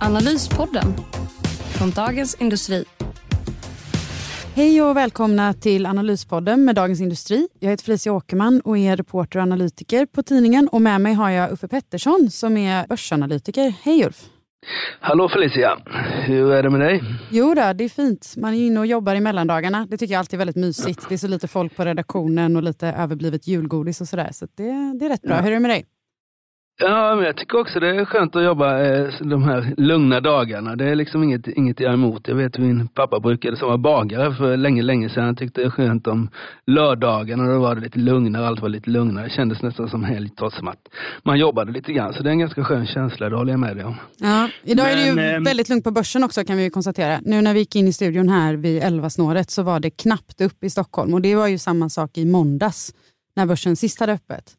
Analyspodden 0.00 0.94
från 1.78 1.90
Dagens 1.90 2.34
Industri. 2.34 2.84
Hej 4.54 4.82
och 4.82 4.96
välkomna 4.96 5.52
till 5.54 5.86
Analyspodden 5.86 6.64
med 6.64 6.74
Dagens 6.74 7.00
Industri. 7.00 7.48
Jag 7.58 7.70
heter 7.70 7.84
Felicia 7.84 8.12
Åkerman 8.12 8.60
och 8.60 8.78
är 8.78 8.96
reporter 8.96 9.38
och 9.38 9.42
analytiker 9.42 10.06
på 10.06 10.22
tidningen. 10.22 10.68
Och 10.68 10.82
med 10.82 11.00
mig 11.00 11.14
har 11.14 11.30
jag 11.30 11.52
Uffe 11.52 11.68
Pettersson 11.68 12.30
som 12.30 12.56
är 12.56 12.86
börsanalytiker. 12.86 13.74
Hej 13.82 14.04
Ulf! 14.04 14.24
Hallå 15.00 15.28
Felicia! 15.28 15.78
Hur 16.26 16.52
är 16.52 16.62
det 16.62 16.70
med 16.70 16.80
dig? 16.80 17.02
Jo 17.30 17.54
då, 17.54 17.72
det 17.72 17.84
är 17.84 17.88
fint. 17.88 18.34
Man 18.36 18.54
är 18.54 18.66
inne 18.66 18.80
och 18.80 18.86
jobbar 18.86 19.14
i 19.14 19.20
mellandagarna. 19.20 19.86
Det 19.90 19.96
tycker 19.96 20.14
jag 20.14 20.18
alltid 20.18 20.34
är 20.34 20.38
väldigt 20.38 20.56
mysigt. 20.56 21.06
Det 21.08 21.14
är 21.14 21.18
så 21.18 21.28
lite 21.28 21.48
folk 21.48 21.76
på 21.76 21.84
redaktionen 21.84 22.56
och 22.56 22.62
lite 22.62 22.88
överblivet 22.88 23.46
julgodis 23.46 24.00
och 24.00 24.08
sådär. 24.08 24.28
Så 24.32 24.46
det, 24.56 24.98
det 24.98 25.04
är 25.04 25.08
rätt 25.08 25.22
bra. 25.22 25.36
Ja. 25.36 25.40
Hur 25.42 25.50
är 25.50 25.54
det 25.54 25.60
med 25.60 25.70
dig? 25.70 25.86
Ja, 26.80 27.14
men 27.16 27.24
jag 27.24 27.36
tycker 27.36 27.60
också 27.60 27.80
det 27.80 27.88
är 27.88 28.04
skönt 28.04 28.36
att 28.36 28.44
jobba 28.44 28.82
eh, 28.84 29.08
de 29.20 29.42
här 29.42 29.74
lugna 29.76 30.20
dagarna. 30.20 30.76
Det 30.76 30.84
är 30.84 30.94
liksom 30.94 31.22
inget, 31.22 31.48
inget 31.48 31.80
jag 31.80 31.90
är 31.90 31.94
emot. 31.94 32.28
Jag 32.28 32.34
vet 32.34 32.58
min 32.58 32.88
pappa 32.88 33.20
brukade 33.20 33.56
som 33.56 33.68
var 33.68 33.78
bagare 33.78 34.34
för 34.34 34.56
länge, 34.56 34.82
länge 34.82 35.08
sedan. 35.08 35.24
Han 35.24 35.36
tyckte 35.36 35.60
det 35.60 35.64
var 35.64 35.70
skönt 35.70 36.06
om 36.06 36.30
lördagen 36.66 37.40
och 37.40 37.46
då 37.46 37.58
var 37.58 37.74
det 37.74 37.80
lite 37.80 37.98
lugnare, 37.98 38.46
allt 38.46 38.62
var 38.62 38.68
lite 38.68 38.90
lugnare. 38.90 39.24
Det 39.24 39.30
kändes 39.30 39.62
nästan 39.62 39.88
som 39.88 40.04
helg 40.04 40.30
trots 40.38 40.56
som 40.56 40.68
att 40.68 40.88
man 41.22 41.38
jobbade 41.38 41.72
lite 41.72 41.92
grann. 41.92 42.14
Så 42.14 42.22
det 42.22 42.28
är 42.28 42.32
en 42.32 42.38
ganska 42.38 42.64
skön 42.64 42.86
känsla, 42.86 43.28
det 43.28 43.36
håller 43.36 43.52
jag 43.52 43.60
med 43.60 43.76
dig 43.76 43.84
om. 43.84 43.96
Ja, 44.18 44.48
idag 44.62 44.92
är 44.92 44.96
det 44.96 45.06
ju 45.06 45.14
Men, 45.14 45.34
ehm, 45.34 45.44
väldigt 45.44 45.68
lugnt 45.68 45.84
på 45.84 45.90
börsen 45.90 46.24
också 46.24 46.44
kan 46.44 46.56
vi 46.56 46.62
ju 46.62 46.70
konstatera. 46.70 47.20
Nu 47.22 47.42
när 47.42 47.54
vi 47.54 47.58
gick 47.58 47.76
in 47.76 47.88
i 47.88 47.92
studion 47.92 48.28
här 48.28 48.54
vid 48.54 48.82
11-snåret 48.82 49.50
så 49.50 49.62
var 49.62 49.80
det 49.80 49.90
knappt 49.90 50.40
upp 50.40 50.64
i 50.64 50.70
Stockholm 50.70 51.14
och 51.14 51.20
det 51.22 51.34
var 51.34 51.46
ju 51.46 51.58
samma 51.58 51.88
sak 51.88 52.18
i 52.18 52.24
måndags 52.24 52.94
när 53.36 53.46
börsen 53.46 53.76
sist 53.76 54.00
hade 54.00 54.12
öppet. 54.12 54.57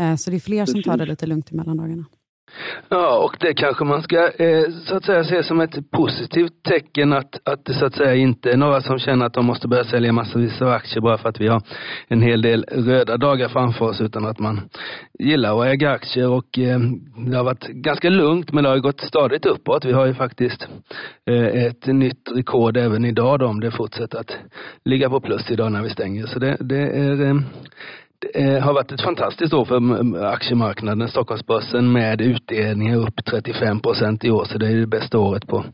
Eh, 0.00 0.16
Så 0.16 0.30
det 0.30 0.36
är 0.36 0.40
fler 0.40 0.66
som 0.66 0.82
tar 0.82 0.96
det 0.96 1.06
lite 1.06 1.26
lugnt 1.26 1.52
i 1.52 1.56
mellandagarna. 1.56 2.04
Ja, 2.88 3.18
och 3.24 3.36
det 3.40 3.54
kanske 3.54 3.84
man 3.84 4.02
ska 4.02 4.30
eh, 4.32 4.64
så 4.86 4.96
att 4.96 5.04
säga 5.04 5.24
se 5.24 5.42
som 5.42 5.60
ett 5.60 5.90
positivt 5.90 6.62
tecken 6.62 7.12
att, 7.12 7.48
att 7.48 7.64
det 7.64 7.74
så 7.74 7.86
att 7.86 7.94
säga 7.94 8.14
inte 8.14 8.52
är 8.52 8.56
några 8.56 8.80
som 8.80 8.98
känner 8.98 9.26
att 9.26 9.34
de 9.34 9.46
måste 9.46 9.68
börja 9.68 9.84
sälja 9.84 10.12
massvis 10.12 10.62
av 10.62 10.68
aktier 10.68 11.00
bara 11.00 11.18
för 11.18 11.28
att 11.28 11.40
vi 11.40 11.48
har 11.48 11.62
en 12.08 12.22
hel 12.22 12.42
del 12.42 12.64
röda 12.64 13.16
dagar 13.16 13.48
framför 13.48 13.84
oss 13.84 14.00
utan 14.00 14.26
att 14.26 14.38
man 14.38 14.60
gillar 15.18 15.60
att 15.60 15.66
äga 15.66 15.90
aktier 15.90 16.28
och 16.30 16.58
eh, 16.58 16.78
det 17.30 17.36
har 17.36 17.44
varit 17.44 17.66
ganska 17.68 18.10
lugnt 18.10 18.52
men 18.52 18.64
det 18.64 18.70
har 18.70 18.76
ju 18.76 18.82
gått 18.82 19.00
stadigt 19.00 19.46
uppåt. 19.46 19.84
Vi 19.84 19.92
har 19.92 20.06
ju 20.06 20.14
faktiskt 20.14 20.68
eh, 21.30 21.64
ett 21.64 21.86
nytt 21.86 22.30
rekord 22.34 22.76
även 22.76 23.04
idag 23.04 23.38
då, 23.38 23.46
om 23.46 23.60
det 23.60 23.70
fortsätter 23.70 24.18
att 24.18 24.36
ligga 24.84 25.10
på 25.10 25.20
plus 25.20 25.50
idag 25.50 25.72
när 25.72 25.82
vi 25.82 25.90
stänger. 25.90 26.26
Så 26.26 26.38
det, 26.38 26.56
det 26.60 26.80
är 26.80 27.22
eh, 27.22 27.34
det 28.18 28.40
eh, 28.40 28.62
har 28.62 28.72
varit 28.74 28.92
ett 28.92 29.02
fantastiskt 29.02 29.52
år 29.52 29.64
för 29.64 29.76
mm, 29.76 30.24
aktiemarknaden, 30.24 31.08
Stockholmsbörsen 31.08 31.92
med 31.92 32.20
utdelningar 32.20 32.96
upp 32.96 33.24
35 33.24 33.80
procent 33.80 34.24
i 34.24 34.30
år. 34.30 34.44
Så 34.44 34.58
det 34.58 34.66
är 34.66 34.76
det 34.76 34.86
bästa 34.86 35.18
året 35.18 35.46
på, 35.46 35.64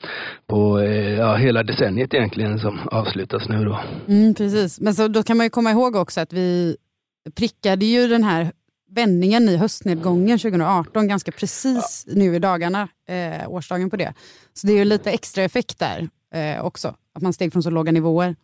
på 0.47 0.79
eh, 0.79 1.15
ja, 1.15 1.37
hela 1.37 1.63
decenniet 1.63 2.15
egentligen 2.15 2.59
som 2.59 2.89
avslutas 2.89 3.49
nu 3.49 3.65
då. 3.65 3.81
Mm, 4.09 4.35
precis, 4.35 4.81
men 4.81 4.95
så 4.95 5.09
då 5.09 5.23
kan 5.23 5.37
man 5.37 5.47
ju 5.47 5.51
komma 5.51 5.71
ihåg 5.71 5.97
också 5.97 6.21
att 6.21 6.33
vi 6.33 6.77
prickade 7.37 7.85
ju 7.85 8.09
den 8.09 8.25
här 8.25 8.53
vändningen 8.91 9.49
i 9.49 9.57
höstnedgången 9.57 10.39
2018 10.39 11.09
ganska 11.09 11.33
precis 11.33 12.05
nu 12.07 12.37
i 12.37 12.39
dagarna, 12.39 12.89
eh, 13.09 13.51
årsdagen 13.51 13.91
på 13.91 13.97
det. 13.97 14.15
Så 14.55 14.67
det 14.67 14.73
är 14.73 14.77
ju 14.77 14.85
lite 14.85 15.11
extra 15.11 15.43
effekt 15.43 15.79
där 15.79 16.09
eh, 16.35 16.65
också, 16.65 16.95
att 17.15 17.23
man 17.23 17.33
steg 17.33 17.53
från 17.53 17.63
så 17.63 17.71
låga 17.71 17.93
nivåer. 17.93 18.37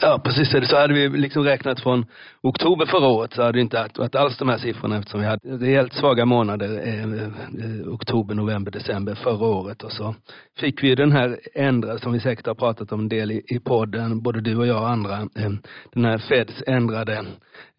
Ja 0.00 0.20
precis, 0.24 0.68
så 0.68 0.76
hade 0.76 0.94
vi 0.94 1.08
liksom 1.08 1.44
räknat 1.44 1.80
från 1.80 2.06
oktober 2.42 2.86
förra 2.86 3.06
året 3.06 3.32
så 3.32 3.42
hade 3.42 3.58
det 3.58 3.60
inte 3.60 3.88
varit 3.96 4.14
alls 4.14 4.38
de 4.38 4.48
här 4.48 4.58
siffrorna 4.58 4.98
eftersom 4.98 5.20
vi 5.20 5.26
hade 5.26 5.48
rejält 5.48 5.92
svaga 5.94 6.24
månader 6.24 6.80
eh, 6.86 7.02
eh 7.02 7.88
oktober, 7.88 8.34
november, 8.34 8.70
december 8.70 9.14
förra 9.14 9.46
året 9.46 9.82
och 9.82 9.92
så 9.92 10.14
fick 10.60 10.82
vi 10.82 10.94
den 10.94 11.12
här 11.12 11.38
ändrade, 11.54 11.98
som 11.98 12.12
vi 12.12 12.20
säkert 12.20 12.46
har 12.46 12.54
pratat 12.54 12.92
om 12.92 13.00
en 13.00 13.08
del 13.08 13.30
i, 13.30 13.42
i 13.46 13.60
podden, 13.60 14.22
både 14.22 14.40
du 14.40 14.56
och 14.56 14.66
jag 14.66 14.82
och 14.82 14.88
andra, 14.88 15.20
eh, 15.20 15.50
den 15.92 16.04
här 16.04 16.18
Feds 16.18 16.62
ändrade 16.66 17.26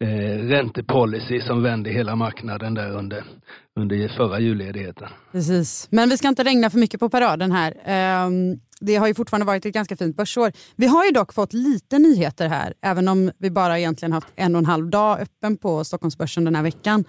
eh, 0.00 0.48
räntepolicy 0.48 1.40
som 1.40 1.62
vände 1.62 1.90
hela 1.90 2.16
marknaden 2.16 2.74
där 2.74 2.90
under, 2.90 3.24
under 3.76 4.08
förra 4.08 4.40
julledigheten. 4.40 5.08
Precis, 5.32 5.88
men 5.90 6.08
vi 6.08 6.16
ska 6.16 6.28
inte 6.28 6.44
regna 6.44 6.70
för 6.70 6.78
mycket 6.78 7.00
på 7.00 7.08
paraden 7.08 7.52
här. 7.52 7.72
Um 8.26 8.60
det 8.80 8.96
har 8.96 9.06
ju 9.06 9.14
fortfarande 9.14 9.46
varit 9.46 9.66
ett 9.66 9.74
ganska 9.74 9.96
fint 9.96 10.16
börsår. 10.16 10.52
Vi 10.76 10.86
har 10.86 11.04
ju 11.04 11.10
dock 11.10 11.32
fått 11.32 11.52
lite 11.52 11.98
nyheter 11.98 12.48
här, 12.48 12.74
även 12.80 13.08
om 13.08 13.30
vi 13.38 13.50
bara 13.50 13.78
egentligen 13.78 14.12
haft 14.12 14.28
en 14.36 14.54
och 14.54 14.58
en 14.58 14.66
halv 14.66 14.90
dag 14.90 15.20
öppen 15.20 15.56
på 15.56 15.84
Stockholmsbörsen 15.84 16.44
den 16.44 16.54
här 16.54 16.62
veckan. 16.62 17.04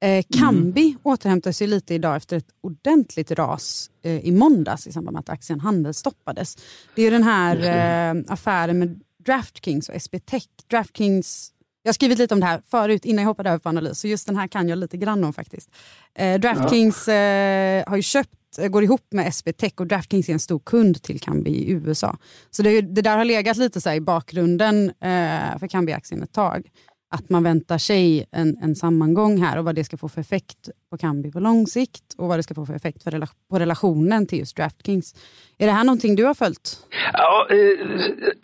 Eh, 0.00 0.24
Kambi 0.38 0.96
återhämtar 1.02 1.52
sig 1.52 1.66
lite 1.66 1.94
idag 1.94 2.16
efter 2.16 2.36
ett 2.36 2.48
ordentligt 2.60 3.30
ras 3.30 3.90
eh, 4.02 4.18
i 4.26 4.32
måndags 4.32 4.86
i 4.86 4.92
samband 4.92 5.12
med 5.12 5.20
att 5.20 5.28
aktien 5.28 5.60
handelsstoppades. 5.60 6.56
Det 6.94 7.02
är 7.02 7.04
ju 7.04 7.10
den 7.10 7.22
här 7.22 7.56
eh, 7.56 8.22
affären 8.28 8.78
med 8.78 9.00
Draftkings 9.24 9.88
och 9.88 9.94
SB 9.94 10.18
Tech. 10.18 10.44
Draftkings 10.70 11.52
jag 11.82 11.90
har 11.90 11.94
skrivit 11.94 12.18
lite 12.18 12.34
om 12.34 12.40
det 12.40 12.46
här 12.46 12.62
förut 12.70 13.04
innan 13.04 13.22
jag 13.22 13.28
hoppade 13.28 13.50
över 13.50 13.58
på 13.58 13.68
analys, 13.68 14.00
så 14.00 14.08
just 14.08 14.26
den 14.26 14.36
här 14.36 14.46
kan 14.46 14.68
jag 14.68 14.78
lite 14.78 14.96
grann 14.96 15.24
om 15.24 15.32
faktiskt. 15.32 15.70
Eh, 16.14 16.40
Draftkings 16.40 17.08
eh, 17.08 17.84
har 17.86 17.96
ju 17.96 18.02
köpt, 18.02 18.37
Eh, 18.58 18.68
går 18.68 18.84
ihop 18.84 19.06
med 19.12 19.26
SB 19.26 19.52
Tech 19.52 19.72
och 19.76 19.86
Draftkings 19.86 20.28
är 20.28 20.32
en 20.32 20.38
stor 20.38 20.58
kund 20.58 21.02
till 21.02 21.20
Kambi 21.20 21.50
i 21.50 21.70
USA. 21.70 22.16
Så 22.50 22.62
det, 22.62 22.80
det 22.80 23.02
där 23.02 23.16
har 23.16 23.24
legat 23.24 23.56
lite 23.56 23.80
så 23.80 23.88
här 23.88 23.96
i 23.96 24.00
bakgrunden 24.00 24.88
eh, 24.88 25.58
för 25.58 25.68
Kambi-aktien 25.68 26.22
ett 26.22 26.32
tag. 26.32 26.68
Att 27.10 27.28
man 27.30 27.42
väntar 27.42 27.78
sig 27.78 28.26
en, 28.32 28.56
en 28.62 28.76
sammangång 28.76 29.38
här 29.42 29.58
och 29.58 29.64
vad 29.64 29.74
det 29.74 29.84
ska 29.84 29.96
få 29.96 30.08
för 30.08 30.20
effekt 30.20 30.68
på 30.90 30.98
Kambi 30.98 31.32
på 31.32 31.40
lång 31.40 31.66
sikt 31.66 32.14
och 32.18 32.28
vad 32.28 32.38
det 32.38 32.42
ska 32.42 32.54
få 32.54 32.66
för 32.66 32.74
effekt 32.74 33.02
för 33.02 33.10
rela- 33.10 33.28
på 33.50 33.58
relationen 33.58 34.26
till 34.26 34.38
just 34.38 34.56
Draftkings. 34.56 35.14
Är 35.58 35.66
det 35.66 35.72
här 35.72 35.84
någonting 35.84 36.16
du 36.16 36.24
har 36.24 36.34
följt? 36.34 36.78
Ja, 37.12 37.46
eh, 37.50 37.56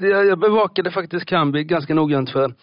jag 0.09 0.27
jag 0.27 0.39
bevakade 0.39 0.91
faktiskt 0.91 1.27
Kambi 1.27 1.65
ganska 1.65 1.95
noggrant 1.95 2.31
för 2.31 2.55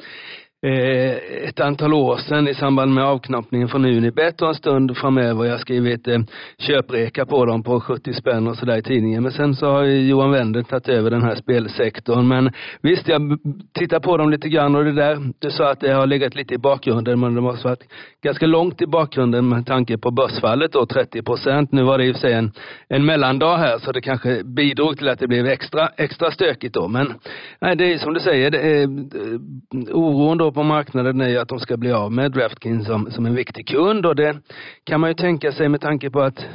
eh, 0.62 1.16
ett 1.48 1.60
antal 1.60 1.94
år 1.94 2.18
sedan 2.18 2.48
i 2.48 2.54
samband 2.54 2.94
med 2.94 3.04
avknoppningen 3.04 3.68
från 3.68 3.86
Unibet 3.86 4.42
och 4.42 4.48
en 4.48 4.56
stund 4.56 4.98
framöver. 4.98 5.46
Jag 5.46 5.52
har 5.52 5.58
skrivit 5.58 6.08
eh, 6.08 6.20
köpreka 6.58 7.26
på 7.26 7.46
dem 7.46 7.64
på 7.64 7.80
70 7.80 8.14
spänn 8.14 8.48
och 8.48 8.58
sådär 8.58 8.78
i 8.78 8.82
tidningen. 8.82 9.24
Men 9.24 9.32
sen 9.32 9.56
så 9.56 9.66
har 9.66 9.84
Johan 9.84 10.32
Wender 10.32 10.64
tagit 10.64 10.90
över 10.90 11.10
den 11.10 11.22
här 11.22 11.36
spelsektorn. 11.36 12.28
Men 12.28 12.52
visst, 12.82 13.08
jag 13.08 13.40
tittar 13.74 14.00
på 14.00 14.18
dem 14.18 14.30
lite 14.30 14.50
grann 14.50 14.76
och 14.76 14.86
det 14.86 14.92
där, 14.92 15.34
du 15.40 15.52
sa 15.52 15.72
att 15.72 15.80
det 15.80 15.94
har 15.94 16.08
legat 16.08 16.36
lite 16.36 16.54
i 16.54 16.58
bakgrunden 16.58 17.20
men 17.20 17.36
det 17.36 17.42
måste 17.42 17.68
varit 17.68 17.84
ganska 18.24 18.46
långt 18.46 18.82
i 18.82 18.88
bakgrunden 18.88 19.50
med 19.50 19.66
tanke 19.66 19.98
på 19.98 20.12
börsfallet 20.12 20.72
då, 20.72 20.86
30 20.86 21.22
procent. 21.22 21.72
Nu 21.72 21.84
var 21.84 21.98
det 21.98 22.06
i 22.06 22.12
och 22.12 22.16
för 22.16 22.22
sig 22.22 22.34
en, 22.34 22.52
en 22.90 23.06
mellandag 23.06 23.58
här 23.58 23.78
så 23.78 23.92
det 23.92 24.02
kanske 24.02 24.44
bidrog 24.44 24.98
till 24.98 25.10
att 25.10 25.20
det 25.20 25.28
blev 25.28 25.46
extra, 25.46 25.88
extra 25.88 26.32
stökigt 26.32 26.74
då. 26.74 26.88
Men 26.88 27.14
nej, 27.62 27.76
det 27.76 27.94
är 27.94 27.98
som 27.98 28.14
du 28.14 28.20
säger, 28.20 28.52
det 28.52 28.60
är, 28.60 28.84
eh, 28.84 29.96
oron 29.96 30.38
då 30.38 30.51
på 30.52 30.64
marknaden 30.64 31.22
är 31.22 31.30
ju 31.30 31.38
att 31.38 31.50
de 31.50 31.60
ska 31.60 31.78
bli 31.78 31.92
av 31.92 32.12
med 32.12 32.32
Draftkins 32.32 32.88
som, 32.88 33.12
som 33.12 33.26
en 33.26 33.36
viktig 33.36 33.68
kund. 33.68 34.06
Och 34.06 34.16
det 34.16 34.38
kan 34.84 35.00
man 35.02 35.10
ju 35.10 35.14
tänka 35.14 35.52
sig 35.52 35.70
med 35.70 35.82
tanke 35.82 36.10
på 36.10 36.22
att 36.22 36.46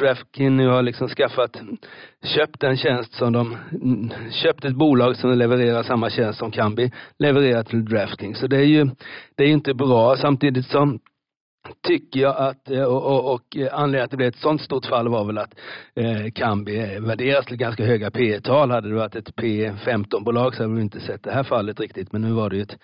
Draftkin 0.00 0.56
nu 0.56 0.68
har 0.68 0.82
liksom 0.82 1.08
skaffat, 1.08 1.60
köpt 2.24 2.62
en 2.62 2.76
tjänst 2.76 3.14
som 3.14 3.32
de, 3.32 3.56
köpt 4.30 4.64
ett 4.64 4.74
bolag 4.74 5.16
som 5.16 5.38
levererar 5.38 5.82
samma 5.82 6.10
tjänst 6.10 6.38
som 6.38 6.50
Kambi 6.50 6.92
levererar 7.18 7.62
till 7.62 7.84
Draftkings. 7.84 8.38
Så 8.38 8.46
det 8.46 8.56
är 8.56 8.64
ju, 8.64 8.86
det 9.36 9.44
är 9.44 9.48
inte 9.48 9.74
bra. 9.74 10.16
Samtidigt 10.16 10.66
som 10.66 11.00
tycker 11.86 12.20
jag 12.20 12.36
att, 12.36 12.70
eh, 12.70 12.82
och, 12.82 13.02
och, 13.02 13.34
och 13.34 13.56
eh, 13.56 13.68
anledningen 13.72 13.92
till 13.92 14.04
att 14.04 14.10
det 14.10 14.16
blev 14.16 14.28
ett 14.28 14.36
sånt 14.36 14.62
stort 14.62 14.86
fall 14.86 15.08
var 15.08 15.24
väl 15.24 15.38
att 15.38 15.54
eh, 15.94 16.30
Kambi 16.34 16.78
eh, 16.78 17.00
värderas 17.00 17.46
till 17.46 17.56
ganska 17.56 17.84
höga 17.84 18.10
P 18.10 18.40
tal 18.40 18.70
Hade 18.70 18.88
det 18.88 18.94
varit 18.94 19.16
ett 19.16 19.36
P15-bolag 19.36 20.54
så 20.54 20.62
hade 20.62 20.74
vi 20.74 20.80
inte 20.80 21.00
sett 21.00 21.22
det 21.22 21.32
här 21.32 21.44
fallet 21.44 21.80
riktigt, 21.80 22.12
men 22.12 22.22
nu 22.22 22.32
var 22.32 22.50
det 22.50 22.56
ju 22.56 22.62
ett 22.62 22.78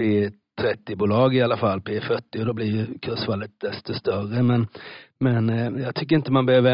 P30-bolag 0.00 1.34
i 1.34 1.42
alla 1.42 1.56
fall, 1.56 1.80
P40, 1.80 2.40
och 2.40 2.46
då 2.46 2.52
blir 2.52 2.66
ju 2.66 2.98
kursfallet 2.98 3.50
desto 3.60 3.94
större. 3.94 4.42
Men, 4.42 4.66
men 5.20 5.50
eh, 5.50 5.82
jag 5.82 5.94
tycker 5.94 6.16
inte 6.16 6.32
man 6.32 6.46
behöver 6.46 6.72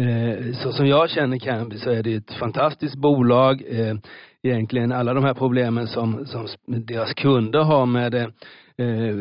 eh, 0.00 0.54
så 0.54 0.72
som 0.72 0.86
jag 0.86 1.10
känner 1.10 1.38
Kambi 1.38 1.78
så 1.78 1.90
är 1.90 2.02
det 2.02 2.14
ett 2.14 2.32
fantastiskt 2.32 2.96
bolag. 2.96 3.62
Eh, 3.68 3.96
egentligen 4.42 4.92
alla 4.92 5.14
de 5.14 5.24
här 5.24 5.34
problemen 5.34 5.86
som, 5.86 6.26
som 6.26 6.48
deras 6.66 7.14
kunder 7.14 7.62
har 7.62 7.86
med, 7.86 8.32
Eh, 8.76 9.14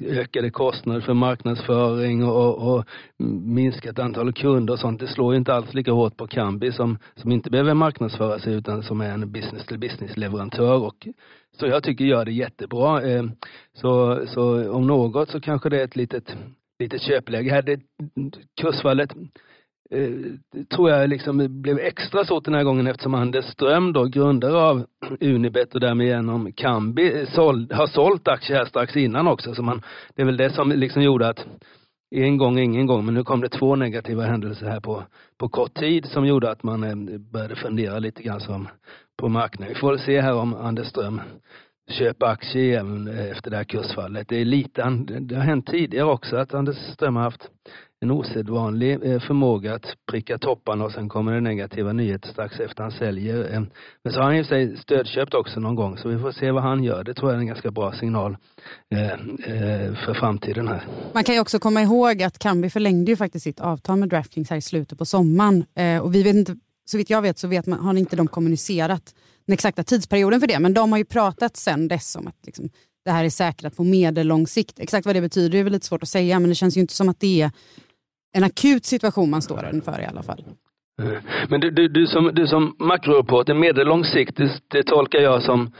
ökade 0.00 0.50
kostnader 0.50 1.00
för 1.00 1.14
marknadsföring 1.14 2.24
och, 2.24 2.74
och 2.74 2.84
minskat 3.44 3.98
antal 3.98 4.32
kunder 4.32 4.72
och 4.72 4.78
sånt. 4.80 5.00
Det 5.00 5.06
slår 5.06 5.32
ju 5.32 5.38
inte 5.38 5.54
alls 5.54 5.74
lika 5.74 5.92
hårt 5.92 6.16
på 6.16 6.26
Kambi 6.26 6.72
som, 6.72 6.98
som 7.14 7.32
inte 7.32 7.50
behöver 7.50 7.74
marknadsföra 7.74 8.38
sig 8.38 8.54
utan 8.54 8.82
som 8.82 9.00
är 9.00 9.10
en 9.10 9.32
business 9.32 9.66
to 9.66 9.78
business 9.78 10.16
leverantör 10.16 10.84
och 10.84 11.08
så 11.58 11.66
jag 11.66 11.82
tycker 11.82 12.04
gör 12.04 12.24
det 12.24 12.32
jättebra. 12.32 13.02
Eh, 13.02 13.24
så, 13.74 14.24
så 14.26 14.72
om 14.72 14.86
något 14.86 15.30
så 15.30 15.40
kanske 15.40 15.68
det 15.68 15.80
är 15.80 15.84
ett 15.84 15.96
litet, 15.96 16.36
litet 16.78 17.02
köpläge 17.02 17.50
här. 17.50 17.62
Det, 17.62 17.80
kursfallet 18.60 19.10
Eh, 19.90 20.10
tror 20.74 20.90
jag 20.90 21.10
liksom 21.10 21.62
blev 21.62 21.78
extra 21.78 22.24
så 22.24 22.40
den 22.40 22.54
här 22.54 22.64
gången 22.64 22.86
eftersom 22.86 23.14
Anders 23.14 23.44
Ström 23.44 23.92
då, 23.92 24.04
grundare 24.04 24.56
av 24.56 24.86
Unibet 25.20 25.74
och 25.74 25.80
därmed 25.80 26.06
genom 26.06 26.52
Kambi, 26.52 27.20
eh, 27.20 27.28
såld, 27.28 27.72
har 27.72 27.86
sålt 27.86 28.28
aktier 28.28 28.56
här 28.56 28.64
strax 28.64 28.96
innan 28.96 29.28
också. 29.28 29.54
Så 29.54 29.62
man, 29.62 29.82
det 30.14 30.22
är 30.22 30.26
väl 30.26 30.36
det 30.36 30.50
som 30.50 30.70
liksom 30.70 31.02
gjorde 31.02 31.28
att 31.28 31.46
en 32.10 32.38
gång, 32.38 32.58
ingen 32.58 32.86
gång, 32.86 33.04
men 33.04 33.14
nu 33.14 33.24
kom 33.24 33.40
det 33.40 33.48
två 33.48 33.76
negativa 33.76 34.24
händelser 34.24 34.66
här 34.66 34.80
på, 34.80 35.02
på 35.38 35.48
kort 35.48 35.74
tid 35.74 36.06
som 36.06 36.26
gjorde 36.26 36.50
att 36.50 36.62
man 36.62 36.84
eh, 36.84 37.18
började 37.18 37.56
fundera 37.56 37.98
lite 37.98 38.22
grann 38.22 38.40
som 38.40 38.68
på 39.18 39.28
marknaden. 39.28 39.74
Vi 39.74 39.80
får 39.80 39.90
väl 39.90 40.00
se 40.00 40.20
här 40.20 40.34
om 40.34 40.54
Anders 40.54 40.86
Ström 40.86 41.20
köper 41.90 42.26
aktier 42.26 42.62
igen 42.62 43.08
efter 43.08 43.50
det 43.50 43.56
här 43.56 43.64
kursfallet. 43.64 44.28
Det 44.28 44.36
är 44.36 44.44
lite, 44.44 44.90
det 45.20 45.34
har 45.34 45.42
hänt 45.42 45.66
tidigare 45.66 46.06
också 46.06 46.36
att 46.36 46.54
Anders 46.54 46.76
Ström 46.76 47.16
har 47.16 47.22
haft 47.22 47.50
en 48.00 48.10
osedvanlig 48.10 48.92
eh, 48.92 49.20
förmåga 49.20 49.74
att 49.74 49.86
pricka 50.10 50.38
topparna 50.38 50.84
och 50.84 50.92
sen 50.92 51.08
kommer 51.08 51.32
det 51.32 51.40
negativa 51.40 51.92
nyheter 51.92 52.28
strax 52.28 52.60
efter 52.60 52.82
han 52.82 52.92
säljer. 52.92 53.66
Men 54.04 54.12
så 54.12 54.18
har 54.18 54.24
han 54.24 54.36
ju 54.36 54.44
sig 54.44 54.76
stödköpt 54.76 55.34
också 55.34 55.60
någon 55.60 55.74
gång 55.74 55.98
så 55.98 56.08
vi 56.08 56.18
får 56.18 56.32
se 56.32 56.50
vad 56.50 56.62
han 56.62 56.84
gör. 56.84 57.04
Det 57.04 57.14
tror 57.14 57.30
jag 57.30 57.36
är 57.36 57.40
en 57.40 57.46
ganska 57.46 57.70
bra 57.70 57.92
signal 57.92 58.36
eh, 58.94 59.10
eh, 59.10 59.94
för 60.04 60.14
framtiden 60.14 60.68
här. 60.68 60.86
Man 61.14 61.24
kan 61.24 61.34
ju 61.34 61.40
också 61.40 61.58
komma 61.58 61.82
ihåg 61.82 62.22
att 62.22 62.38
Kambi 62.38 62.70
förlängde 62.70 63.10
ju 63.10 63.16
faktiskt 63.16 63.44
sitt 63.44 63.60
avtal 63.60 63.96
med 63.96 64.08
Draftkings 64.08 64.50
här 64.50 64.56
i 64.56 64.62
slutet 64.62 64.98
på 64.98 65.04
sommaren 65.04 65.64
och 66.02 66.14
vi 66.14 66.22
vet 66.22 66.36
inte, 66.36 66.56
så 66.84 66.98
vitt 66.98 67.10
jag 67.10 67.22
vet 67.22 67.38
så 67.38 67.48
vet 67.48 67.66
man, 67.66 67.80
har 67.80 67.94
inte 67.94 68.16
de 68.16 68.26
kommunicerat 68.26 69.14
den 69.46 69.54
exakta 69.54 69.82
tidsperioden 69.82 70.40
för 70.40 70.46
det 70.46 70.58
men 70.58 70.74
de 70.74 70.92
har 70.92 70.98
ju 70.98 71.04
pratat 71.04 71.56
sen 71.56 71.88
dess 71.88 72.16
om 72.16 72.26
att 72.26 72.46
liksom, 72.46 72.68
det 73.04 73.10
här 73.10 73.24
är 73.24 73.30
säkrat 73.30 73.76
på 73.76 73.84
medellång 73.84 74.46
sikt. 74.46 74.78
Exakt 74.78 75.06
vad 75.06 75.16
det 75.16 75.20
betyder 75.20 75.58
är 75.58 75.64
väl 75.64 75.72
lite 75.72 75.86
svårt 75.86 76.02
att 76.02 76.08
säga 76.08 76.40
men 76.40 76.48
det 76.48 76.54
känns 76.54 76.76
ju 76.76 76.80
inte 76.80 76.94
som 76.94 77.08
att 77.08 77.20
det 77.20 77.42
är 77.42 77.50
en 78.36 78.44
akut 78.44 78.84
situation 78.84 79.30
man 79.30 79.42
står 79.42 79.70
inför 79.72 80.00
i 80.00 80.04
alla 80.04 80.22
fall. 80.22 80.44
Eh, 81.02 81.08
men 81.48 81.60
du, 81.60 81.70
du, 81.70 81.88
du 81.88 82.06
som, 82.06 82.30
du 82.34 82.46
som 82.46 82.76
makroreporter, 82.78 83.54
medellång 83.54 84.04
sikt, 84.04 84.36
det, 84.36 84.50
det 84.68 84.82
tolkar 84.82 85.18
jag 85.18 85.42
som 85.42 85.72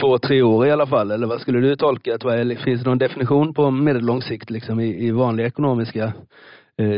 två, 0.00 0.18
tre 0.18 0.42
år 0.42 0.66
i 0.66 0.70
alla 0.70 0.86
fall, 0.86 1.10
eller 1.10 1.26
vad 1.26 1.40
skulle 1.40 1.60
du 1.60 1.76
tolka? 1.76 2.18
Finns 2.64 2.82
det 2.82 2.88
någon 2.88 2.98
definition 2.98 3.54
på 3.54 3.70
medellång 3.70 4.22
sikt 4.22 4.50
liksom 4.50 4.80
i, 4.80 5.06
i 5.06 5.10
vanliga 5.10 5.46
ekonomiska 5.46 6.12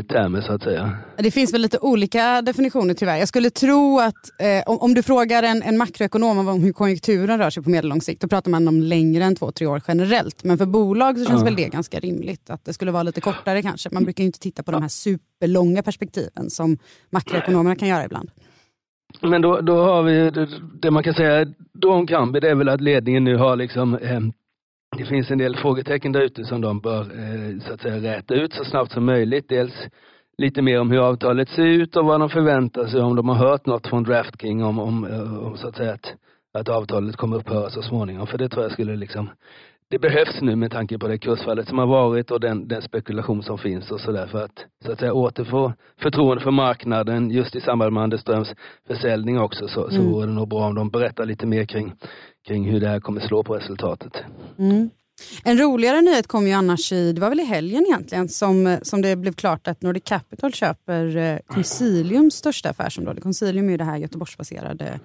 termer 0.03 0.41
så 0.41 0.53
att 0.53 0.63
säga. 0.63 0.97
Det 1.17 1.31
finns 1.31 1.55
väl 1.55 1.61
lite 1.61 1.79
olika 1.79 2.43
definitioner 2.43 2.95
tyvärr. 2.95 3.17
Jag 3.17 3.29
skulle 3.29 3.51
tro 3.51 4.01
att 4.01 4.41
eh, 4.41 4.73
om, 4.73 4.79
om, 4.79 4.95
du 4.95 5.03
frågar 5.03 5.43
en, 5.43 5.63
en 5.63 5.77
makroekonom 5.77 6.49
om 6.49 6.63
hur 6.63 6.73
konjunkturen 6.73 7.39
rör 7.39 7.51
sig 7.51 7.63
på 7.63 7.71
medellång 7.71 8.01
sikt, 8.01 8.23
då 8.23 8.29
pratar 8.29 8.51
man 8.51 8.69
om 8.69 8.81
längre 8.81 9.25
än 9.25 9.37
två, 9.37 9.53
tre 9.53 9.67
år 9.67 9.83
generellt. 9.89 10.45
Men 10.45 10.59
för 10.59 10.67
bolag 10.67 11.19
så 11.19 11.25
känns 11.25 11.41
ja. 11.41 11.45
väl 11.45 11.57
det 11.57 11.69
ganska 11.69 12.01
rimligt, 12.01 12.51
att 12.51 12.65
det 12.65 12.73
skulle 12.73 12.91
vara 12.91 13.03
lite 13.03 13.21
kortare 13.21 13.63
kanske. 13.63 13.89
Man 13.93 14.05
brukar 14.05 14.23
ju 14.23 14.27
inte 14.27 14.41
titta 14.41 14.63
på 14.63 14.71
de 14.71 14.83
här 14.83 14.89
superlånga 14.89 15.83
perspektiven 15.83 16.51
som 16.51 16.79
makroekonomerna 17.11 17.77
kan 17.77 17.89
göra 17.89 18.05
ibland. 18.05 18.31
Men 19.23 19.43
då, 19.43 19.61
då 19.61 19.85
har 19.85 20.03
vi 20.03 20.31
det, 20.31 20.49
det 20.83 20.91
man 20.91 21.03
kan 21.03 21.15
säga, 21.15 21.47
då 21.73 21.93
om 21.93 22.07
Kambi, 22.07 22.41
det 22.41 22.51
är 22.51 22.55
väl 22.55 22.69
att 22.69 22.81
ledningen 22.81 23.25
nu 23.25 23.37
har 23.37 23.57
liksom 23.57 23.95
eh, 23.95 24.21
det 24.99 25.05
finns 25.05 25.31
en 25.31 25.38
del 25.38 25.56
frågetecken 25.56 26.12
där 26.12 26.20
ute 26.20 26.44
som 26.44 26.61
de 26.61 26.81
bör 26.81 27.00
eh, 27.00 27.58
så 27.61 27.73
att 27.73 27.81
säga 27.81 28.17
räta 28.17 28.35
ut 28.35 28.52
så 28.52 28.64
snabbt 28.64 28.93
som 28.93 29.05
möjligt. 29.05 29.49
Dels 29.49 29.73
lite 30.38 30.62
mer 30.62 30.81
om 30.81 30.91
hur 30.91 30.99
avtalet 30.99 31.49
ser 31.49 31.67
ut 31.67 31.96
och 31.96 32.06
vad 32.06 32.20
de 32.20 32.31
förväntar 32.31 32.87
sig, 32.87 33.00
om 33.00 33.17
de 33.17 33.29
har 33.29 33.37
hört 33.37 33.67
något 33.67 33.87
från 33.87 34.05
Draftking 34.05 34.64
om, 34.64 34.79
om, 34.79 35.05
eh, 35.05 35.46
om 35.46 35.56
så 35.56 35.69
att 35.69 35.76
säga 35.76 35.93
att, 35.93 36.14
att 36.58 36.69
avtalet 36.69 37.17
kommer 37.17 37.37
upphöra 37.37 37.70
så 37.70 37.82
småningom. 37.82 38.26
För 38.26 38.38
det 38.38 38.49
tror 38.49 38.62
jag 38.62 38.73
skulle 38.73 38.96
liksom, 38.96 39.31
det 39.91 39.99
behövs 39.99 40.41
nu 40.41 40.57
med 40.57 40.71
tanke 40.71 40.99
på 40.99 41.09
det 41.09 41.19
kursfallet 41.19 41.69
som 41.69 41.79
har 41.79 41.87
varit 41.87 42.31
och 42.31 42.41
den, 42.41 42.69
den 42.69 42.83
spekulation 42.83 43.43
som 43.43 43.59
finns 43.59 43.91
och 43.91 44.01
sådär 44.01 44.27
för 44.27 44.45
att 44.45 44.65
så 44.85 44.93
att 44.93 44.99
säga 44.99 45.13
återfå 45.13 45.73
förtroende 46.03 46.43
för 46.43 46.51
marknaden 46.51 47.31
just 47.31 47.57
i 47.57 47.61
samband 47.61 47.93
med 47.93 48.03
Anders 48.03 48.21
Ströms 48.21 48.49
försäljning 48.87 49.39
också 49.39 49.69
så, 49.69 49.91
så 49.91 49.97
mm. 49.97 50.13
vore 50.13 50.27
det 50.27 50.33
nog 50.33 50.49
bra 50.49 50.67
om 50.67 50.75
de 50.75 50.91
berättar 50.91 51.27
lite 51.27 51.47
mer 51.47 51.65
kring 51.65 51.95
kring 52.49 52.71
hur 52.71 52.81
det 52.81 52.89
här 52.89 53.01
kommer 53.01 53.21
slå 53.21 53.43
på 53.45 53.55
resultatet. 53.55 54.13
Mm. 54.59 54.91
En 55.45 55.59
roligare 55.59 56.01
nyhet 56.01 56.27
kom 56.27 56.47
ju 56.47 56.53
annars 56.53 56.93
i, 56.93 57.13
det 57.13 57.21
var 57.21 57.29
väl 57.29 57.41
i 57.41 57.45
helgen 57.45 57.85
egentligen, 57.87 58.29
som, 58.29 58.79
som 58.83 59.03
det 59.03 59.17
blev 59.17 59.33
klart 59.33 59.69
att 59.69 59.83
Nordic 59.83 60.05
Capital 60.05 60.53
köper 60.53 61.17
eh, 61.17 61.39
Consiliums 61.47 62.35
största 62.35 62.71
affärsområde. 62.71 63.21
Consilium 63.21 63.67
är 63.67 63.71
ju 63.71 63.77
det 63.77 63.85
här 63.85 63.97
Göteborgsbaserade 63.97 65.01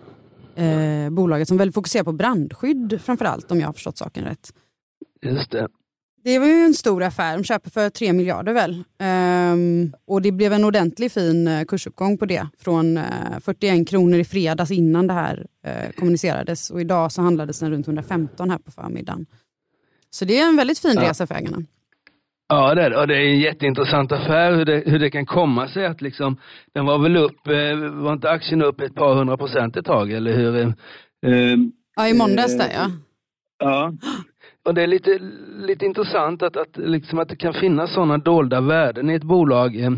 eh, 0.55 1.09
bolaget 1.09 1.47
som 1.47 1.57
väl 1.57 1.71
fokuserar 1.71 2.03
på 2.03 2.11
brandskydd 2.11 2.99
framförallt 3.01 3.51
om 3.51 3.59
jag 3.59 3.67
har 3.67 3.73
förstått 3.73 3.97
saken 3.97 4.23
rätt. 4.23 4.53
Just 5.25 5.51
det. 5.51 5.67
Det 6.23 6.39
var 6.39 6.47
ju 6.47 6.53
en 6.53 6.73
stor 6.73 7.03
affär, 7.03 7.37
de 7.37 7.43
köper 7.43 7.69
för 7.69 7.89
3 7.89 8.13
miljarder 8.13 8.53
väl. 8.53 8.83
Ehm, 8.99 9.93
och 10.07 10.21
det 10.21 10.31
blev 10.31 10.53
en 10.53 10.63
ordentlig 10.63 11.11
fin 11.11 11.47
eh, 11.47 11.65
kursuppgång 11.65 12.17
på 12.17 12.25
det. 12.25 12.47
Från 12.57 12.97
eh, 12.97 13.03
41 13.41 13.89
kronor 13.89 14.19
i 14.19 14.23
fredags 14.23 14.71
innan 14.71 15.07
det 15.07 15.13
här 15.13 15.45
eh, 15.65 15.91
kommunicerades 15.95 16.69
och 16.69 16.81
idag 16.81 17.11
så 17.11 17.21
handlades 17.21 17.59
den 17.59 17.71
runt 17.71 17.87
115 17.87 18.49
här 18.49 18.57
på 18.57 18.71
förmiddagen. 18.71 19.25
Så 20.09 20.25
det 20.25 20.39
är 20.39 20.47
en 20.49 20.55
väldigt 20.55 20.79
fin 20.79 20.95
ja. 20.95 21.09
resa 21.09 21.27
för 21.27 21.35
ägarna. 21.35 21.57
Ja, 22.47 22.75
det 22.75 22.81
är, 22.83 23.01
och 23.01 23.07
det 23.07 23.15
är 23.15 23.21
en 23.21 23.39
jätteintressant 23.39 24.11
affär 24.11 24.51
hur 24.51 24.65
det, 24.65 24.83
hur 24.85 24.99
det 24.99 25.11
kan 25.11 25.25
komma 25.25 25.67
sig 25.67 25.85
att 25.85 26.01
liksom, 26.01 26.37
den 26.73 26.85
var 26.85 26.99
väl 26.99 27.17
upp, 27.17 27.47
eh, 27.47 27.91
var 28.03 28.13
inte 28.13 28.29
aktien 28.29 28.61
upp 28.61 28.81
ett 28.81 28.95
par 28.95 29.15
hundra 29.15 29.37
procent 29.37 29.77
ett 29.77 29.85
tag 29.85 30.11
eller 30.11 30.37
hur? 30.37 30.55
Eh, 31.25 31.57
ja, 31.95 32.07
i 32.07 32.13
måndags 32.13 32.57
där 32.57 32.69
ja. 32.73 32.91
Ja, 33.59 33.93
och 34.69 34.75
det 34.75 34.83
är 34.83 34.87
lite, 34.87 35.19
lite 35.57 35.85
intressant 35.85 36.43
att, 36.43 36.57
att, 36.57 36.77
liksom 36.77 37.19
att 37.19 37.29
det 37.29 37.35
kan 37.35 37.53
finnas 37.53 37.93
sådana 37.93 38.17
dolda 38.17 38.61
värden 38.61 39.09
i 39.09 39.13
ett 39.13 39.23
bolag 39.23 39.75
eh, 39.75 39.91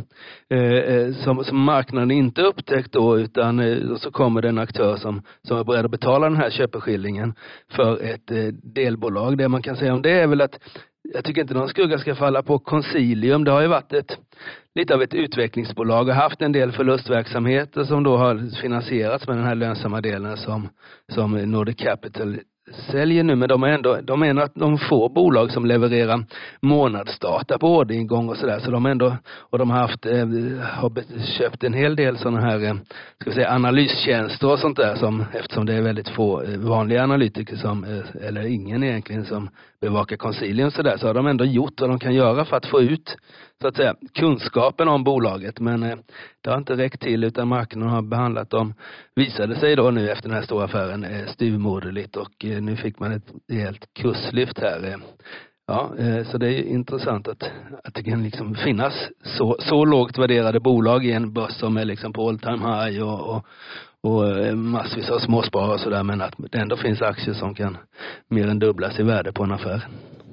eh, 0.49 0.77
eh, 0.77 1.13
som, 1.13 1.43
som 1.43 1.63
marknaden 1.63 2.11
inte 2.11 2.41
upptäckt 2.41 2.91
då 2.91 3.19
utan 3.19 3.59
eh, 3.59 3.95
så 3.95 4.11
kommer 4.11 4.41
det 4.41 4.49
en 4.49 4.57
aktör 4.57 4.95
som, 4.95 5.21
som 5.41 5.57
är 5.57 5.63
beredd 5.63 5.85
att 5.85 5.91
betala 5.91 6.29
den 6.29 6.37
här 6.37 6.49
köpeskillingen 6.49 7.33
för 7.71 8.03
ett 8.03 8.31
eh, 8.31 8.47
delbolag. 8.63 9.37
Det 9.37 9.47
man 9.47 9.61
kan 9.61 9.75
säga 9.75 9.93
om 9.93 10.01
det 10.01 10.11
är 10.11 10.27
väl 10.27 10.41
att 10.41 10.59
jag 11.13 11.23
tycker 11.23 11.41
inte 11.41 11.53
någon 11.53 11.69
skugga 11.69 11.97
ska 11.97 12.15
falla 12.15 12.43
på 12.43 12.59
Consilium. 12.59 13.43
Det 13.43 13.51
har 13.51 13.61
ju 13.61 13.67
varit 13.67 13.93
ett, 13.93 14.17
lite 14.75 14.93
av 14.93 15.01
ett 15.01 15.13
utvecklingsbolag 15.13 16.07
och 16.07 16.15
haft 16.15 16.41
en 16.41 16.51
del 16.51 16.71
förlustverksamheter 16.71 17.83
som 17.83 18.03
då 18.03 18.17
har 18.17 18.61
finansierats 18.61 19.27
med 19.27 19.37
den 19.37 19.45
här 19.45 19.55
lönsamma 19.55 20.01
delen 20.01 20.37
som, 20.37 20.69
som 21.13 21.51
Nordic 21.51 21.77
Capital 21.77 22.39
säljer 22.91 23.23
nu, 23.23 23.35
men 23.35 23.49
de 23.49 23.63
är 23.63 23.67
ändå, 23.67 23.97
de 24.01 24.23
är 24.23 24.27
en 24.27 24.37
av 24.37 24.49
de 24.53 24.77
få 24.77 25.09
bolag 25.09 25.51
som 25.51 25.65
levererar 25.65 26.25
månadsdata 26.61 27.57
på 27.57 27.75
orderingång 27.75 28.29
och 28.29 28.37
sådär. 28.37 28.59
Så 28.59 28.71
de 28.71 28.85
ändå, 28.85 29.17
och 29.33 29.57
de 29.57 29.69
har 29.69 29.79
haft, 29.79 30.05
eh, 30.05 30.27
har 30.61 30.91
köpt 31.37 31.63
en 31.63 31.73
hel 31.73 31.95
del 31.95 32.17
sådana 32.17 32.41
här, 32.41 32.63
eh, 32.63 32.73
ska 33.19 33.29
vi 33.29 33.35
säga 33.35 33.51
analystjänster 33.51 34.51
och 34.51 34.59
sånt 34.59 34.77
där 34.77 34.95
som, 34.95 35.25
eftersom 35.33 35.65
det 35.65 35.73
är 35.73 35.81
väldigt 35.81 36.09
få 36.09 36.41
eh, 36.41 36.57
vanliga 36.57 37.03
analytiker 37.03 37.55
som, 37.55 37.83
eh, 37.83 38.27
eller 38.27 38.47
ingen 38.47 38.83
egentligen 38.83 39.25
som 39.25 39.49
bevakar 39.81 40.17
Consilium 40.17 40.71
sådär, 40.71 40.97
så 40.97 41.07
har 41.07 41.13
de 41.13 41.27
ändå 41.27 41.45
gjort 41.45 41.81
vad 41.81 41.89
de 41.89 41.99
kan 41.99 42.13
göra 42.13 42.45
för 42.45 42.57
att 42.57 42.65
få 42.65 42.81
ut 42.81 43.17
så 43.61 43.67
att 43.67 43.75
säga, 43.75 43.95
kunskapen 44.13 44.87
om 44.87 45.03
bolaget. 45.03 45.59
Men 45.59 45.83
eh, 45.83 45.97
det 46.41 46.49
har 46.49 46.57
inte 46.57 46.77
räckt 46.77 47.01
till 47.01 47.23
utan 47.23 47.47
marknaden 47.47 47.89
har 47.89 48.01
behandlat 48.01 48.49
dem, 48.49 48.73
visade 49.15 49.55
sig 49.55 49.75
då 49.75 49.91
nu 49.91 50.09
efter 50.09 50.29
den 50.29 50.37
här 50.37 50.45
stora 50.45 50.65
affären, 50.65 51.03
eh, 51.03 51.27
styvmoderligt 51.27 52.15
och 52.15 52.45
eh, 52.45 52.61
nu 52.61 52.75
fick 52.75 52.99
man 52.99 53.11
ett 53.11 53.33
rejält 53.51 53.93
kurslyft 53.93 54.59
här. 54.59 54.87
Eh. 54.87 54.97
Ja, 55.67 55.91
eh, 55.97 56.23
så 56.23 56.37
det 56.37 56.47
är 56.47 56.63
intressant 56.63 57.27
att, 57.27 57.43
att 57.83 57.93
det 57.93 58.03
kan 58.03 58.23
liksom 58.23 58.55
finnas 58.55 58.93
så, 59.23 59.55
så 59.59 59.85
lågt 59.85 60.17
värderade 60.17 60.59
bolag 60.59 61.05
i 61.05 61.11
en 61.11 61.33
börs 61.33 61.53
som 61.53 61.77
är 61.77 61.85
liksom 61.85 62.13
på 62.13 62.29
all 62.29 62.39
time 62.39 62.57
high 62.57 63.03
och, 63.03 63.35
och, 63.35 63.45
och 64.01 64.37
eh, 64.37 64.55
massvis 64.55 65.09
av 65.09 65.19
småsparare 65.19 65.73
och 65.73 65.79
sådär 65.79 66.03
men 66.03 66.21
att 66.21 66.33
det 66.37 66.57
ändå 66.57 66.77
finns 66.77 67.01
aktier 67.01 67.33
som 67.33 67.55
kan 67.55 67.77
mer 68.27 68.47
än 68.47 68.59
dubblas 68.59 68.99
i 68.99 69.03
värde 69.03 69.31
på 69.31 69.43
en 69.43 69.51
affär. 69.51 69.87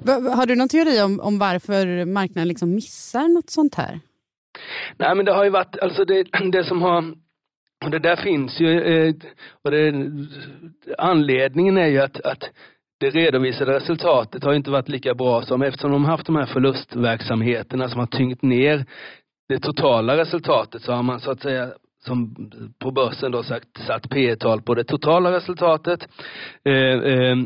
Har 0.07 0.45
du 0.45 0.55
någon 0.55 0.69
teori 0.69 1.01
om, 1.01 1.19
om 1.19 1.39
varför 1.39 2.05
marknaden 2.05 2.47
liksom 2.47 2.75
missar 2.75 3.27
något 3.27 3.49
sånt 3.49 3.75
här? 3.75 3.99
Nej 4.97 5.15
men 5.15 5.25
det 5.25 5.33
har 5.33 5.43
ju 5.43 5.49
varit, 5.49 5.79
alltså 5.79 6.05
det, 6.05 6.23
det 6.51 6.63
som 6.63 6.81
har 6.81 7.13
och 7.85 7.91
det 7.91 7.99
där 7.99 8.15
finns 8.15 8.59
ju, 8.59 8.81
eh, 8.81 9.13
och 9.63 9.71
det, 9.71 9.93
anledningen 10.97 11.77
är 11.77 11.87
ju 11.87 11.99
att, 11.99 12.21
att 12.21 12.43
det 12.99 13.09
redovisade 13.09 13.75
resultatet 13.75 14.43
har 14.43 14.53
inte 14.53 14.71
varit 14.71 14.89
lika 14.89 15.13
bra 15.13 15.41
som 15.41 15.61
eftersom 15.61 15.91
de 15.91 16.05
haft 16.05 16.25
de 16.25 16.35
här 16.35 16.45
förlustverksamheterna 16.45 17.89
som 17.89 17.99
har 17.99 18.07
tyngt 18.07 18.41
ner 18.41 18.85
det 19.49 19.59
totala 19.59 20.17
resultatet 20.17 20.81
så 20.81 20.91
har 20.91 21.03
man 21.03 21.19
så 21.19 21.31
att 21.31 21.41
säga 21.41 21.71
som 22.05 22.35
på 22.79 22.91
börsen 22.91 23.31
då 23.31 23.43
sagt 23.43 23.67
satt 23.87 24.09
P 24.09 24.35
tal 24.35 24.61
på 24.61 24.75
det 24.75 24.83
totala 24.83 25.31
resultatet. 25.31 26.07
Eh, 26.65 26.73
eh, 26.73 27.37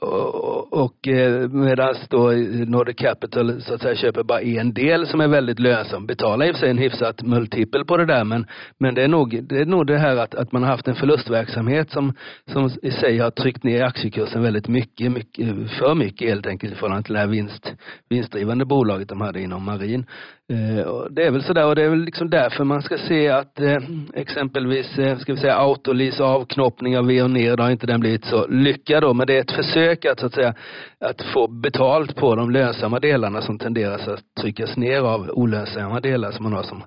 och, 0.00 0.72
och 0.72 1.08
eh, 1.08 1.48
medan 1.48 1.94
då 2.08 2.30
Nordic 2.66 2.96
Capital 2.96 3.62
så 3.62 3.74
att 3.74 3.82
säga 3.82 3.94
köper 3.94 4.22
bara 4.22 4.40
en 4.40 4.74
del 4.74 5.06
som 5.06 5.20
är 5.20 5.28
väldigt 5.28 5.58
lönsam. 5.58 6.06
Betalar 6.06 6.46
i 6.46 6.50
och 6.50 6.54
för 6.54 6.60
sig 6.60 6.70
en 6.70 6.78
hyfsat 6.78 7.22
multipel 7.22 7.84
på 7.84 7.96
det 7.96 8.06
där 8.06 8.24
men, 8.24 8.46
men 8.78 8.94
det 8.94 9.02
är 9.02 9.08
nog 9.08 9.44
det, 9.48 9.60
är 9.60 9.66
nog 9.66 9.86
det 9.86 9.98
här 9.98 10.16
att, 10.16 10.34
att 10.34 10.52
man 10.52 10.62
har 10.62 10.70
haft 10.70 10.88
en 10.88 10.94
förlustverksamhet 10.94 11.90
som, 11.90 12.14
som 12.52 12.70
i 12.82 12.90
sig 12.90 13.18
har 13.18 13.30
tryckt 13.30 13.64
ner 13.64 13.82
aktiekursen 13.82 14.42
väldigt 14.42 14.68
mycket, 14.68 15.12
mycket 15.12 15.70
för 15.78 15.94
mycket 15.94 16.28
helt 16.28 16.46
enkelt 16.46 16.72
i 16.72 16.76
förhållande 16.76 17.04
till 17.04 17.14
det 17.14 17.20
här 17.20 17.26
vinst, 17.26 17.72
vinstdrivande 18.08 18.64
bolaget 18.64 19.08
de 19.08 19.20
hade 19.20 19.40
inom 19.40 19.64
marin. 19.64 20.06
Eh, 20.52 21.06
det 21.10 21.26
är 21.26 21.30
väl 21.30 21.42
sådär 21.42 21.66
och 21.66 21.74
det 21.74 21.82
är 21.82 21.88
väl 21.88 22.04
liksom 22.04 22.30
därför 22.30 22.64
man 22.64 22.82
ska 22.82 22.98
se 22.98 23.28
att 23.28 23.60
eh, 23.60 23.78
exempelvis, 24.14 24.98
eh, 24.98 25.18
ska 25.18 25.32
vi 25.32 25.40
säga 25.40 25.56
Autolis 25.56 26.20
avknoppning 26.20 26.98
av 26.98 27.06
Veoneer, 27.06 27.56
då 27.56 27.62
har 27.62 27.70
inte 27.70 27.86
den 27.86 28.00
blivit 28.00 28.24
så 28.24 28.46
lyckad 28.46 29.02
då, 29.02 29.14
men 29.14 29.26
det 29.26 29.36
är 29.36 29.40
ett 29.40 29.50
försök 29.52 29.71
att 30.10 30.20
så 30.20 30.26
att 30.26 30.34
säga 30.34 30.54
att 31.00 31.22
få 31.22 31.48
betalt 31.48 32.16
på 32.16 32.34
de 32.34 32.50
lönsamma 32.50 33.00
delarna 33.00 33.42
som 33.42 33.58
tenderar 33.58 33.94
att 33.94 34.34
tryckas 34.40 34.76
ner 34.76 35.00
av 35.00 35.30
olönsamma 35.30 36.00
delar 36.00 36.30
som 36.30 36.42
man 36.42 36.52
har 36.52 36.62
som, 36.62 36.82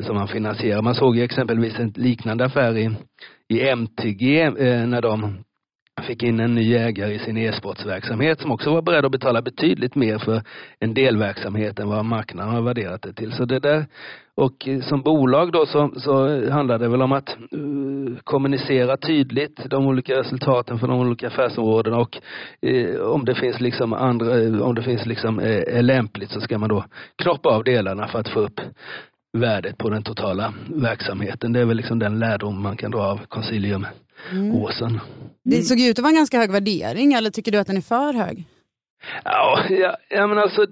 som 0.00 0.16
man 0.16 0.28
finansierar. 0.28 0.82
Man 0.82 0.94
såg 0.94 1.16
ju 1.16 1.22
exempelvis 1.22 1.78
en 1.78 1.92
liknande 1.96 2.44
affär 2.44 2.78
i, 2.78 2.90
i 3.48 3.68
MTG 3.68 4.40
eh, 4.40 4.86
när 4.86 5.02
de 5.02 5.44
fick 6.02 6.22
in 6.22 6.40
en 6.40 6.54
ny 6.54 6.74
ägare 6.74 7.14
i 7.14 7.18
sin 7.18 7.36
e-sportsverksamhet 7.36 8.40
som 8.40 8.52
också 8.52 8.70
var 8.70 8.82
beredd 8.82 9.04
att 9.04 9.12
betala 9.12 9.42
betydligt 9.42 9.94
mer 9.94 10.18
för 10.18 10.42
en 10.78 10.94
delverksamhet 10.94 11.78
än 11.78 11.88
vad 11.88 12.04
marknaden 12.04 12.54
har 12.54 12.62
värderat 12.62 13.02
det 13.02 13.12
till. 13.12 13.32
Så 13.32 13.44
det 13.44 13.58
där, 13.58 13.86
och 14.34 14.68
som 14.82 15.02
bolag 15.02 15.52
då 15.52 15.66
så, 15.66 15.90
så 15.96 16.50
handlar 16.50 16.78
det 16.78 16.88
väl 16.88 17.02
om 17.02 17.12
att 17.12 17.36
uh, 17.54 18.16
kommunicera 18.24 18.96
tydligt 18.96 19.70
de 19.70 19.86
olika 19.86 20.18
resultaten 20.18 20.78
för 20.78 20.86
de 20.86 21.00
olika 21.00 21.26
affärsområdena 21.26 21.98
och 21.98 22.18
uh, 22.66 23.00
om 23.00 23.24
det 23.24 23.34
finns 23.34 23.60
liksom 23.60 23.92
andra, 23.92 24.36
uh, 24.36 24.62
om 24.62 24.74
det 24.74 24.82
finns 24.82 25.06
liksom 25.06 25.38
eh, 25.38 25.76
är 25.78 25.82
lämpligt 25.82 26.30
så 26.30 26.40
ska 26.40 26.58
man 26.58 26.68
då 26.68 26.84
knoppa 27.22 27.48
av 27.48 27.64
delarna 27.64 28.08
för 28.08 28.18
att 28.18 28.28
få 28.28 28.40
upp 28.40 28.60
värdet 29.32 29.78
på 29.78 29.90
den 29.90 30.02
totala 30.02 30.54
verksamheten. 30.68 31.52
Det 31.52 31.60
är 31.60 31.64
väl 31.64 31.76
liksom 31.76 31.98
den 31.98 32.18
lärdom 32.18 32.62
man 32.62 32.76
kan 32.76 32.90
dra 32.90 33.00
av 33.00 33.20
Consilium 33.28 33.86
mm. 34.32 34.54
åsen. 34.54 35.00
Det 35.44 35.62
såg 35.62 35.80
ut 35.80 35.98
att 35.98 36.02
vara 36.02 36.10
en 36.10 36.16
ganska 36.16 36.38
hög 36.38 36.50
värdering, 36.50 37.12
eller 37.12 37.30
tycker 37.30 37.52
du 37.52 37.58
att 37.58 37.66
den 37.66 37.76
är 37.76 37.80
för 37.80 38.12
hög? 38.12 38.44
Ja, 39.24 39.64
ja, 39.70 39.96
ja 40.08 40.26
men 40.26 40.38
alltså 40.38 40.66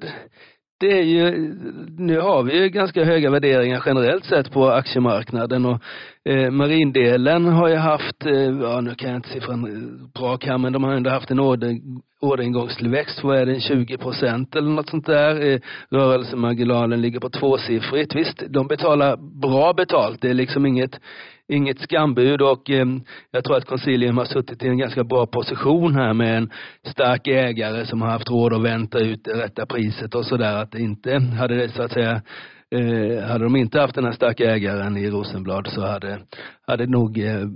det 0.81 0.99
är 0.99 1.03
ju, 1.03 1.55
nu 1.99 2.21
har 2.21 2.43
vi 2.43 2.59
ju 2.59 2.69
ganska 2.69 3.05
höga 3.05 3.31
värderingar 3.31 3.83
generellt 3.87 4.25
sett 4.25 4.53
på 4.53 4.71
aktiemarknaden 4.71 5.67
och 5.67 5.81
eh, 6.25 6.51
marindelen 6.51 7.45
har 7.45 7.69
ju 7.69 7.77
haft, 7.77 8.27
eh, 8.27 8.33
ja 8.33 8.81
nu 8.81 8.95
kan 8.95 9.09
jag 9.09 9.19
inte 9.19 9.29
siffran 9.29 10.11
bra 10.15 10.39
här, 10.43 10.59
men 10.59 10.73
de 10.73 10.85
har 10.85 10.93
ändå 10.93 11.11
haft 11.11 11.31
en 11.31 11.41
order, 11.41 11.77
orderingångstillväxt, 12.21 13.25
vad 13.25 13.39
är 13.39 13.47
det, 13.47 13.61
20 13.61 13.99
procent 13.99 14.57
eller 14.57 14.71
något 14.71 14.89
sånt 14.89 15.07
där. 15.07 15.53
Eh, 15.53 15.61
rörelsemarginalen 15.91 17.01
ligger 17.01 17.21
på 17.21 17.31
tvåsiffrigt. 17.31 18.15
Visst, 18.15 18.43
de 18.49 18.67
betalar 18.67 19.17
bra 19.17 19.73
betalt, 19.73 20.21
det 20.21 20.31
är 20.31 20.35
liksom 20.35 20.67
inget 20.67 21.01
inget 21.49 21.81
skambud 21.81 22.43
och 22.43 22.71
eh, 22.71 22.87
jag 23.31 23.45
tror 23.45 23.57
att 23.57 23.65
Consilium 23.65 24.19
har 24.19 24.25
suttit 24.25 24.63
i 24.63 24.69
en 24.69 24.79
ganska 24.79 25.05
bra 25.05 25.27
position 25.27 25.95
här 25.95 26.15
med 26.15 26.37
en 26.37 26.51
stark 26.87 27.27
ägare 27.27 27.87
som 27.87 28.03
har 28.03 28.09
haft 28.09 28.31
råd 28.31 28.53
att 28.53 28.63
vänta 28.63 28.99
ut 28.99 29.25
det 29.25 29.43
rätta 29.45 29.67
priset 29.67 30.15
och 30.15 30.27
sådär 30.27 30.55
att 30.55 30.75
inte 30.75 31.19
hade 31.19 31.57
det 31.57 31.69
så 31.69 31.83
att 31.83 31.93
säga 31.93 32.23
eh, 32.71 33.25
hade 33.29 33.45
de 33.45 33.57
inte 33.57 33.81
haft 33.81 33.95
den 33.95 34.05
här 34.05 34.13
starka 34.13 34.45
ägaren 34.45 34.97
i 34.97 35.11
Rosenblad 35.11 35.67
så 35.67 35.87
hade, 35.87 36.19
hade 36.67 36.87
nog 36.87 37.19
eh, 37.19 37.47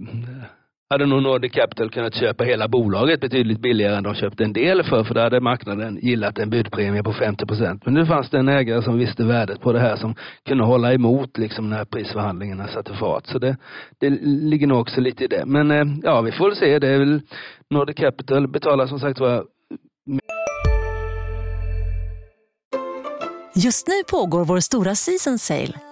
hade 0.92 1.06
nog 1.06 1.22
Nordic 1.22 1.52
Capital 1.52 1.90
kunnat 1.90 2.14
köpa 2.14 2.44
hela 2.44 2.68
bolaget 2.68 3.20
betydligt 3.20 3.60
billigare 3.60 3.96
än 3.96 4.02
de 4.02 4.14
köpte 4.14 4.44
en 4.44 4.52
del 4.52 4.82
för, 4.82 5.04
för 5.04 5.14
då 5.14 5.20
hade 5.20 5.40
marknaden 5.40 5.98
gillat 6.02 6.38
en 6.38 6.50
budpremie 6.50 7.02
på 7.02 7.12
50 7.12 7.46
procent. 7.46 7.82
Men 7.84 7.94
nu 7.94 8.06
fanns 8.06 8.30
det 8.30 8.38
en 8.38 8.48
ägare 8.48 8.82
som 8.82 8.98
visste 8.98 9.24
värdet 9.24 9.60
på 9.60 9.72
det 9.72 9.80
här 9.80 9.96
som 9.96 10.14
kunde 10.48 10.64
hålla 10.64 10.92
emot 10.92 11.38
liksom 11.38 11.70
när 11.70 11.84
prisförhandlingarna 11.84 12.68
satte 12.68 12.94
fart. 12.94 13.26
Så 13.26 13.38
det, 13.38 13.56
det 14.00 14.10
ligger 14.24 14.66
nog 14.66 14.80
också 14.80 15.00
lite 15.00 15.24
i 15.24 15.26
det. 15.26 15.42
Men 15.46 15.70
eh, 15.70 15.84
ja, 16.02 16.20
vi 16.20 16.32
får 16.32 16.48
väl 16.48 16.56
se. 16.56 16.78
Det 16.78 16.88
är 16.88 16.98
väl 16.98 17.20
Nordic 17.70 17.96
Capital 17.96 18.48
betalar 18.48 18.86
som 18.86 19.00
sagt 19.00 19.20
var 19.20 19.44
Just 23.54 23.88
nu 23.88 23.94
pågår 24.10 24.44
vår 24.44 24.60
stora 24.60 24.94
season 24.94 25.38
sale 25.38 25.91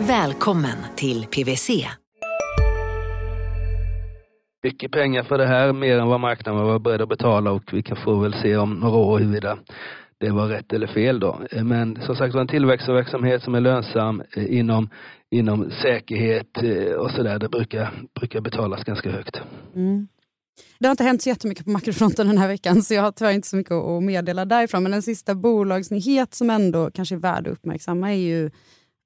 Välkommen 0.00 0.76
till 0.96 1.26
PWC. 1.26 1.70
Mycket 4.62 4.92
pengar 4.92 5.22
för 5.22 5.38
det 5.38 5.46
här, 5.46 5.72
mer 5.72 5.98
än 5.98 6.08
vad 6.08 6.20
marknaden 6.20 6.66
var 6.66 6.78
beredd 6.78 7.02
att 7.02 7.08
betala 7.08 7.50
och 7.50 7.62
vi 7.72 7.82
kan 7.82 7.96
få 8.04 8.20
väl 8.20 8.34
se 8.42 8.56
om 8.56 8.74
några 8.74 8.96
år 8.96 9.18
huruvida 9.18 9.58
det 10.20 10.30
var 10.30 10.48
rätt 10.48 10.72
eller 10.72 10.86
fel 10.86 11.20
då. 11.20 11.40
Men 11.62 11.98
som 12.02 12.16
sagt 12.16 12.34
var 12.34 12.40
en 12.40 12.48
tillväxtverksamhet 12.48 13.42
som 13.42 13.54
är 13.54 13.60
lönsam 13.60 14.22
eh, 14.36 14.58
inom, 14.58 14.90
inom 15.30 15.70
säkerhet 15.82 16.62
eh, 16.62 16.92
och 16.92 17.10
sådär, 17.10 17.38
det 17.38 17.48
brukar, 17.48 18.02
brukar 18.20 18.40
betalas 18.40 18.84
ganska 18.84 19.10
högt. 19.10 19.36
Mm. 19.74 20.08
Det 20.78 20.86
har 20.86 20.90
inte 20.90 21.04
hänt 21.04 21.22
så 21.22 21.28
jättemycket 21.28 21.64
på 21.64 21.70
makrofronten 21.70 22.26
den 22.26 22.38
här 22.38 22.48
veckan 22.48 22.82
så 22.82 22.94
jag 22.94 23.02
har 23.02 23.12
tyvärr 23.12 23.32
inte 23.32 23.48
så 23.48 23.56
mycket 23.56 23.72
att 23.72 24.02
meddela 24.02 24.44
därifrån. 24.44 24.82
Men 24.82 24.94
en 24.94 25.02
sista 25.02 25.34
bolagsnyhet 25.34 26.34
som 26.34 26.50
ändå 26.50 26.90
kanske 26.90 27.14
är 27.14 27.18
värd 27.18 27.46
att 27.46 27.52
uppmärksamma 27.52 28.12
är 28.12 28.18
ju 28.18 28.50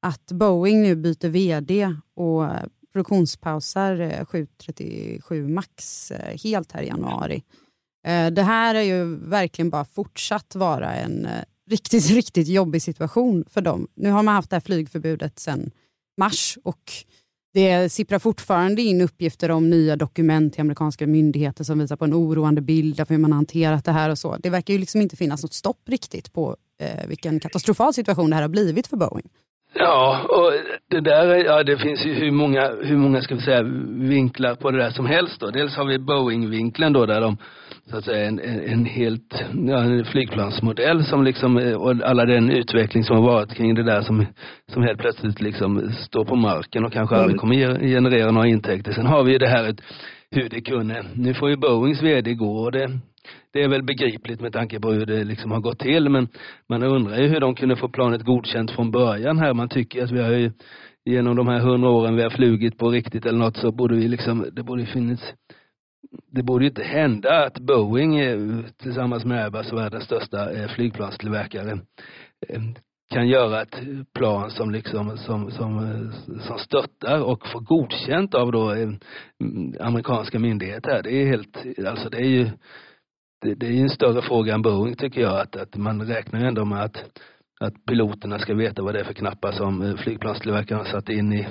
att 0.02 0.32
Boeing 0.32 0.82
nu 0.82 0.96
byter 0.96 1.28
VD 1.28 1.94
och 2.14 2.46
produktionspausar 2.92 4.24
737 4.24 5.44
eh, 5.44 5.48
Max 5.48 6.10
eh, 6.10 6.38
helt 6.44 6.72
här 6.72 6.82
i 6.82 6.86
januari. 6.86 7.42
Eh, 8.06 8.30
det 8.30 8.42
här 8.42 8.74
är 8.74 8.82
ju 8.82 9.16
verkligen 9.16 9.70
bara 9.70 9.84
fortsatt 9.84 10.54
vara 10.54 10.94
en 10.94 11.28
riktigt, 11.70 12.10
riktigt 12.10 12.48
jobbig 12.48 12.82
situation 12.82 13.44
för 13.50 13.60
dem. 13.60 13.88
Nu 13.94 14.10
har 14.10 14.22
man 14.22 14.34
haft 14.34 14.50
det 14.50 14.56
här 14.56 14.60
flygförbudet 14.60 15.38
sedan 15.38 15.70
mars 16.18 16.58
och 16.64 16.92
det 17.52 17.92
sipprar 17.92 18.18
fortfarande 18.18 18.82
in 18.82 19.00
uppgifter 19.00 19.50
om 19.50 19.70
nya 19.70 19.96
dokument 19.96 20.52
till 20.52 20.60
amerikanska 20.60 21.06
myndigheter 21.06 21.64
som 21.64 21.78
visar 21.78 21.96
på 21.96 22.04
en 22.04 22.14
oroande 22.14 22.60
bild 22.60 23.00
av 23.00 23.08
hur 23.08 23.18
man 23.18 23.32
har 23.32 23.36
hanterat 23.36 23.84
det 23.84 23.92
här 23.92 24.10
och 24.10 24.18
så. 24.18 24.36
Det 24.36 24.50
verkar 24.50 24.74
ju 24.74 24.80
liksom 24.80 25.00
inte 25.00 25.16
finnas 25.16 25.42
något 25.42 25.54
stopp 25.54 25.88
riktigt 25.88 26.32
på 26.32 26.56
eh, 26.78 27.06
vilken 27.08 27.40
katastrofal 27.40 27.94
situation 27.94 28.30
det 28.30 28.36
här 28.36 28.42
har 28.42 28.48
blivit 28.48 28.86
för 28.86 28.96
Boeing. 28.96 29.28
Ja, 29.74 30.26
och 30.28 30.52
det 30.90 31.00
där, 31.00 31.44
ja 31.44 31.62
det 31.62 31.76
finns 31.76 32.06
ju 32.06 32.14
hur 32.14 32.30
många, 32.30 32.70
hur 32.82 32.96
många 32.96 33.20
ska 33.20 33.34
vi 33.34 33.40
säga 33.40 33.62
vinklar 33.88 34.54
på 34.54 34.70
det 34.70 34.78
där 34.78 34.90
som 34.90 35.06
helst 35.06 35.40
då. 35.40 35.50
Dels 35.50 35.76
har 35.76 35.84
vi 35.84 35.98
Boeing-vinkeln 35.98 36.92
då 36.92 37.06
där 37.06 37.20
de 37.20 37.36
så 37.90 37.96
att 37.96 38.04
säga 38.04 38.26
en, 38.28 38.40
en 38.40 38.84
helt, 38.84 39.44
ja, 39.52 39.78
en 39.78 40.04
flygplansmodell 40.04 41.04
som 41.04 41.24
liksom, 41.24 41.56
och 41.56 41.90
alla 42.04 42.24
den 42.24 42.50
utveckling 42.50 43.04
som 43.04 43.16
har 43.16 43.22
varit 43.22 43.54
kring 43.54 43.74
det 43.74 43.82
där 43.82 44.02
som, 44.02 44.26
som 44.72 44.82
helt 44.82 44.98
plötsligt 44.98 45.40
liksom 45.40 45.92
står 45.92 46.24
på 46.24 46.36
marken 46.36 46.84
och 46.84 46.92
kanske 46.92 47.16
aldrig 47.16 47.40
kommer 47.40 47.54
generera 47.88 48.30
några 48.30 48.48
intäkter. 48.48 48.92
Sen 48.92 49.06
har 49.06 49.24
vi 49.24 49.32
ju 49.32 49.38
det 49.38 49.48
här 49.48 49.74
hur 50.30 50.48
det 50.48 50.60
kunde, 50.60 51.04
nu 51.14 51.34
får 51.34 51.50
ju 51.50 51.56
Boeings 51.56 52.02
vd 52.02 52.34
gå 52.34 52.58
och 52.58 52.72
det, 52.72 53.00
det 53.52 53.62
är 53.62 53.68
väl 53.68 53.82
begripligt 53.82 54.40
med 54.40 54.52
tanke 54.52 54.80
på 54.80 54.92
hur 54.92 55.06
det 55.06 55.24
liksom 55.24 55.50
har 55.50 55.60
gått 55.60 55.78
till 55.78 56.08
men 56.08 56.28
man 56.68 56.82
undrar 56.82 57.16
ju 57.16 57.28
hur 57.28 57.40
de 57.40 57.54
kunde 57.54 57.76
få 57.76 57.88
planet 57.88 58.22
godkänt 58.22 58.70
från 58.70 58.90
början 58.90 59.38
här. 59.38 59.54
Man 59.54 59.68
tycker 59.68 60.04
att 60.04 60.10
vi 60.10 60.22
har 60.22 60.32
ju 60.32 60.52
genom 61.04 61.36
de 61.36 61.48
här 61.48 61.60
hundra 61.60 61.90
åren 61.90 62.16
vi 62.16 62.22
har 62.22 62.30
flugit 62.30 62.78
på 62.78 62.90
riktigt 62.90 63.26
eller 63.26 63.38
något 63.38 63.56
så 63.56 63.72
borde 63.72 63.94
vi 63.94 64.08
liksom, 64.08 64.46
det 64.52 64.62
borde 64.62 64.86
finnas 64.86 65.20
det 66.32 66.42
borde 66.42 66.66
inte 66.66 66.82
hända 66.82 67.46
att 67.46 67.58
Boeing 67.58 68.18
eh, 68.18 68.64
tillsammans 68.82 69.24
med 69.24 69.44
Airbus, 69.44 69.72
världens 69.72 70.04
största 70.04 70.52
eh, 70.52 70.68
flygplanstillverkare, 70.68 71.78
eh, 72.48 72.62
kan 73.14 73.28
göra 73.28 73.62
ett 73.62 73.80
plan 74.14 74.50
som 74.50 74.70
liksom 74.70 75.18
som, 75.18 75.50
som, 75.50 76.12
som 76.40 76.58
stöttar 76.58 77.20
och 77.20 77.48
får 77.48 77.60
godkänt 77.60 78.34
av 78.34 78.52
då 78.52 78.74
amerikanska 79.80 80.38
myndigheter. 80.38 81.02
Det 81.02 81.22
är 81.22 81.26
helt, 81.26 81.86
alltså 81.86 82.08
det 82.08 82.18
är 82.18 82.28
ju 82.28 82.50
det, 83.40 83.54
det 83.54 83.66
är 83.66 83.82
en 83.82 83.88
större 83.88 84.22
fråga 84.22 84.54
än 84.54 84.62
Boeing 84.62 84.96
tycker 84.96 85.20
jag 85.20 85.40
att, 85.40 85.56
att 85.56 85.76
man 85.76 86.02
räknar 86.02 86.40
ju 86.40 86.46
ändå 86.46 86.64
med 86.64 86.84
att 86.84 86.96
att 87.60 87.86
piloterna 87.86 88.38
ska 88.38 88.54
veta 88.54 88.82
vad 88.82 88.94
det 88.94 89.00
är 89.00 89.04
för 89.04 89.12
knappar 89.12 89.52
som 89.52 89.98
flygplanstillverkaren 90.04 90.86
har 90.86 90.92
satt 90.92 91.08
in 91.08 91.32
i, 91.32 91.48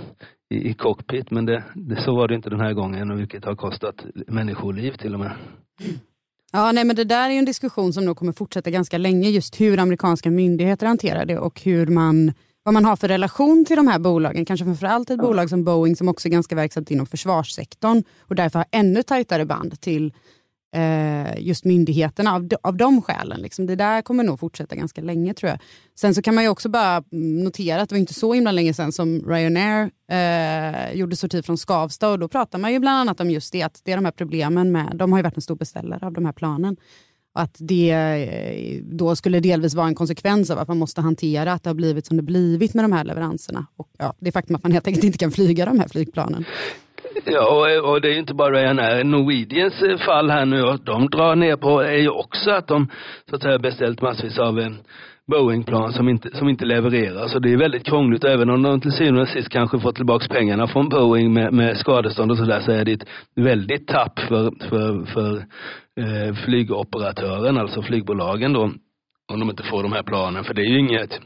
i, 0.50 0.70
i 0.70 0.74
cockpit. 0.74 1.32
Men 1.32 1.46
det, 1.46 1.64
det, 1.76 2.02
så 2.02 2.16
var 2.16 2.28
det 2.28 2.36
inte 2.36 2.50
den 2.50 2.60
här 2.60 2.74
gången, 2.74 3.18
vilket 3.18 3.46
har 3.46 3.56
kostat 3.56 3.96
människoliv 4.28 4.92
till 4.92 5.14
och 5.14 5.20
med. 5.20 5.32
Ja, 6.52 6.72
nej, 6.72 6.86
men 6.86 6.96
det 6.96 7.04
där 7.04 7.30
är 7.30 7.34
en 7.34 7.46
diskussion 7.46 7.94
som 7.94 8.06
nog 8.06 8.18
kommer 8.18 8.34
fortsätta 8.34 8.70
ganska 8.70 8.98
länge, 8.98 9.30
just 9.30 9.62
hur 9.62 9.80
amerikanska 9.80 10.32
myndigheter 10.32 10.88
hanterar 10.88 11.26
det 11.26 11.38
och 11.38 11.62
hur 11.62 11.88
man, 11.88 12.34
vad 12.64 12.74
man 12.74 12.86
har 12.86 12.96
för 12.96 13.08
relation 13.08 13.66
till 13.66 13.76
de 13.76 13.88
här 13.88 14.00
bolagen. 14.00 14.46
Kanske 14.46 14.66
framförallt 14.66 15.10
ett 15.10 15.18
ja. 15.18 15.24
bolag 15.24 15.50
som 15.50 15.64
Boeing 15.64 15.96
som 15.96 16.08
också 16.08 16.28
är 16.28 16.32
ganska 16.32 16.56
verksamt 16.56 16.92
inom 16.92 17.06
försvarssektorn 17.06 18.04
och 18.20 18.36
därför 18.36 18.60
har 18.60 18.66
ännu 18.72 19.04
tajtare 19.04 19.46
band 19.46 19.82
till 19.82 20.14
eh, 20.76 21.40
just 21.40 21.66
myndigheterna 21.66 22.36
av, 22.36 22.50
av 22.64 22.78
de 22.78 23.02
skälen. 23.02 23.42
Liksom. 23.42 23.66
Det 23.66 23.76
där 23.76 24.02
kommer 24.02 24.24
nog 24.24 24.40
fortsätta 24.40 24.76
ganska 24.76 25.02
länge 25.02 25.34
tror 25.34 25.50
jag. 25.50 25.60
Sen 26.00 26.16
så 26.16 26.22
kan 26.22 26.36
man 26.36 26.44
ju 26.44 26.50
också 26.50 26.70
bara 26.70 27.04
notera 27.12 27.82
att 27.82 27.90
det 27.90 27.96
var 27.96 28.00
inte 28.00 28.14
så 28.14 28.34
himla 28.34 28.52
länge 28.52 28.74
sedan 28.74 28.92
som 28.92 29.22
Ryanair 29.28 29.92
eh, 30.12 30.94
gjorde 30.98 31.16
sorti 31.16 31.44
från 31.44 31.58
Skavsta 31.58 32.10
och 32.10 32.20
då 32.20 32.28
pratar 32.28 32.60
man 32.60 32.74
ju 32.74 32.80
bland 32.80 32.98
annat 32.98 33.20
om 33.20 33.30
just 33.30 33.54
det, 33.54 33.62
att 33.62 33.82
det 33.84 33.92
är 33.92 33.96
de 33.96 34.06
här 34.06 34.12
problemen 34.12 34.72
med, 34.72 34.92
de 34.96 35.12
har 35.12 35.20
ju 35.20 35.24
varit 35.24 35.36
en 35.36 35.42
stor 35.42 35.56
beställare 35.56 36.06
av 36.06 36.14
de 36.14 36.26
här 36.26 36.34
planen. 36.34 36.78
att 37.34 37.56
det 37.60 37.92
eh, 37.92 38.84
då 38.84 39.16
skulle 39.16 39.40
delvis 39.40 39.74
vara 39.74 39.88
en 39.88 39.96
konsekvens 39.96 40.50
av 40.50 40.60
att 40.60 40.68
man 40.68 40.78
måste 40.78 41.02
hantera 41.02 41.54
att 41.54 41.64
det 41.64 41.70
har 41.70 41.76
blivit 41.76 42.06
som 42.06 42.18
det 42.18 42.24
blivit 42.24 42.74
med 42.74 42.84
de 42.84 42.92
här 42.92 43.04
leveranserna. 43.04 43.66
Och 43.76 43.90
ja, 43.98 44.14
det 44.20 44.32
faktum 44.32 44.56
att 44.56 44.64
man 44.64 44.72
helt 44.72 44.88
enkelt 44.88 45.04
inte 45.04 45.18
kan 45.18 45.32
flyga 45.32 45.66
de 45.66 45.80
här 45.80 45.88
flygplanen. 45.88 46.46
Ja, 47.26 47.48
och, 47.50 47.92
och, 47.92 48.02
det 48.02 48.08
är 48.08 48.12
ju 48.12 48.20
inte 48.20 48.34
bara 48.34 48.52
Ryanair. 48.52 49.04
Norwegians 49.04 49.82
eh, 49.82 49.98
fall 49.98 50.30
här 50.30 50.46
nu, 50.46 50.64
och 50.64 50.80
de 50.84 51.08
drar 51.10 51.36
ner 51.36 51.56
på, 51.56 51.80
är 51.80 51.98
ju 51.98 52.10
också 52.10 52.52
att 52.52 52.68
de 52.68 52.88
så 53.30 53.36
att 53.36 53.42
säga 53.42 53.60
beställt 53.60 54.02
massvis 54.02 54.40
av 54.40 54.60
eh, 54.60 54.70
Boeing-plan 55.28 55.94
som 55.94 56.10
inte, 56.10 56.38
som 56.38 56.50
inte 56.50 56.66
levererar. 56.66 57.28
Så 57.28 57.40
det 57.40 57.54
är 57.54 57.58
väldigt 57.58 57.86
krångligt. 57.86 58.24
Även 58.24 58.50
om 58.50 58.62
de 58.62 58.82
till 58.82 58.92
syvende 58.92 59.22
och 59.22 59.28
sist 59.28 59.50
kanske 59.50 59.80
får 59.80 59.92
tillbaka 59.92 60.28
pengarna 60.28 60.68
från 60.68 60.90
Boeing 60.90 61.34
med, 61.34 61.54
med 61.54 61.78
skadestånd 61.78 62.32
och 62.32 62.38
sådär 62.38 62.60
så 62.60 62.72
är 62.72 62.86
det 62.86 62.92
ett 62.92 63.08
väldigt 63.36 63.88
tapp 63.88 64.20
för, 64.20 64.70
för, 64.70 65.06
för 65.06 65.38
eh, 66.00 66.36
flygoperatören, 66.46 67.58
alltså 67.58 67.82
flygbolagen 67.82 68.54
då. 68.54 68.72
Om 69.32 69.40
de 69.40 69.50
inte 69.50 69.64
får 69.64 69.84
de 69.84 69.92
här 69.92 70.04
planen. 70.04 70.44
För 70.44 70.54
det 70.54 70.62
är 70.62 70.70
ju 70.70 70.80
inget 70.80 71.20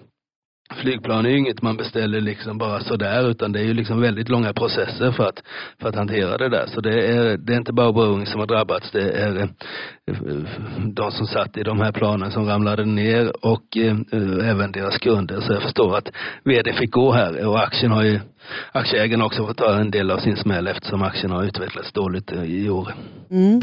flygplan 0.71 1.25
är 1.25 1.29
ju 1.29 1.37
inget 1.37 1.61
man 1.61 1.77
beställer 1.77 2.21
liksom 2.21 2.57
bara 2.57 2.79
sådär 2.79 3.29
utan 3.29 3.51
det 3.51 3.59
är 3.59 3.63
ju 3.63 3.73
liksom 3.73 4.01
väldigt 4.01 4.29
långa 4.29 4.53
processer 4.53 5.11
för 5.11 5.23
att, 5.23 5.43
för 5.81 5.89
att 5.89 5.95
hantera 5.95 6.37
det 6.37 6.49
där. 6.49 6.65
Så 6.67 6.81
det 6.81 7.07
är, 7.07 7.37
det 7.37 7.53
är 7.53 7.57
inte 7.57 7.73
bara 7.73 7.91
Boeing 7.91 8.25
som 8.25 8.39
har 8.39 8.47
drabbats, 8.47 8.91
det 8.91 9.11
är 9.11 9.37
eh, 9.37 9.47
de 10.85 11.11
som 11.11 11.27
satt 11.27 11.57
i 11.57 11.63
de 11.63 11.79
här 11.79 11.91
planen 11.91 12.31
som 12.31 12.45
ramlade 12.45 12.85
ner 12.85 13.45
och 13.45 13.77
eh, 13.77 14.49
även 14.49 14.71
deras 14.71 14.97
kunder. 14.97 15.41
Så 15.41 15.53
jag 15.53 15.61
förstår 15.61 15.97
att 15.97 16.09
vd 16.43 16.73
fick 16.73 16.91
gå 16.91 17.11
här 17.11 17.47
och 17.47 17.63
aktien 17.63 17.91
har 17.91 18.03
ju, 18.03 18.19
aktieägarna 18.71 19.25
också 19.25 19.47
fått 19.47 19.57
ta 19.57 19.79
en 19.79 19.91
del 19.91 20.11
av 20.11 20.17
sin 20.17 20.37
smäll 20.37 20.67
eftersom 20.67 21.01
aktien 21.01 21.31
har 21.31 21.43
utvecklats 21.43 21.91
dåligt 21.91 22.31
eh, 22.31 22.43
i 22.43 22.69
år. 22.69 22.95
Mm. 23.31 23.61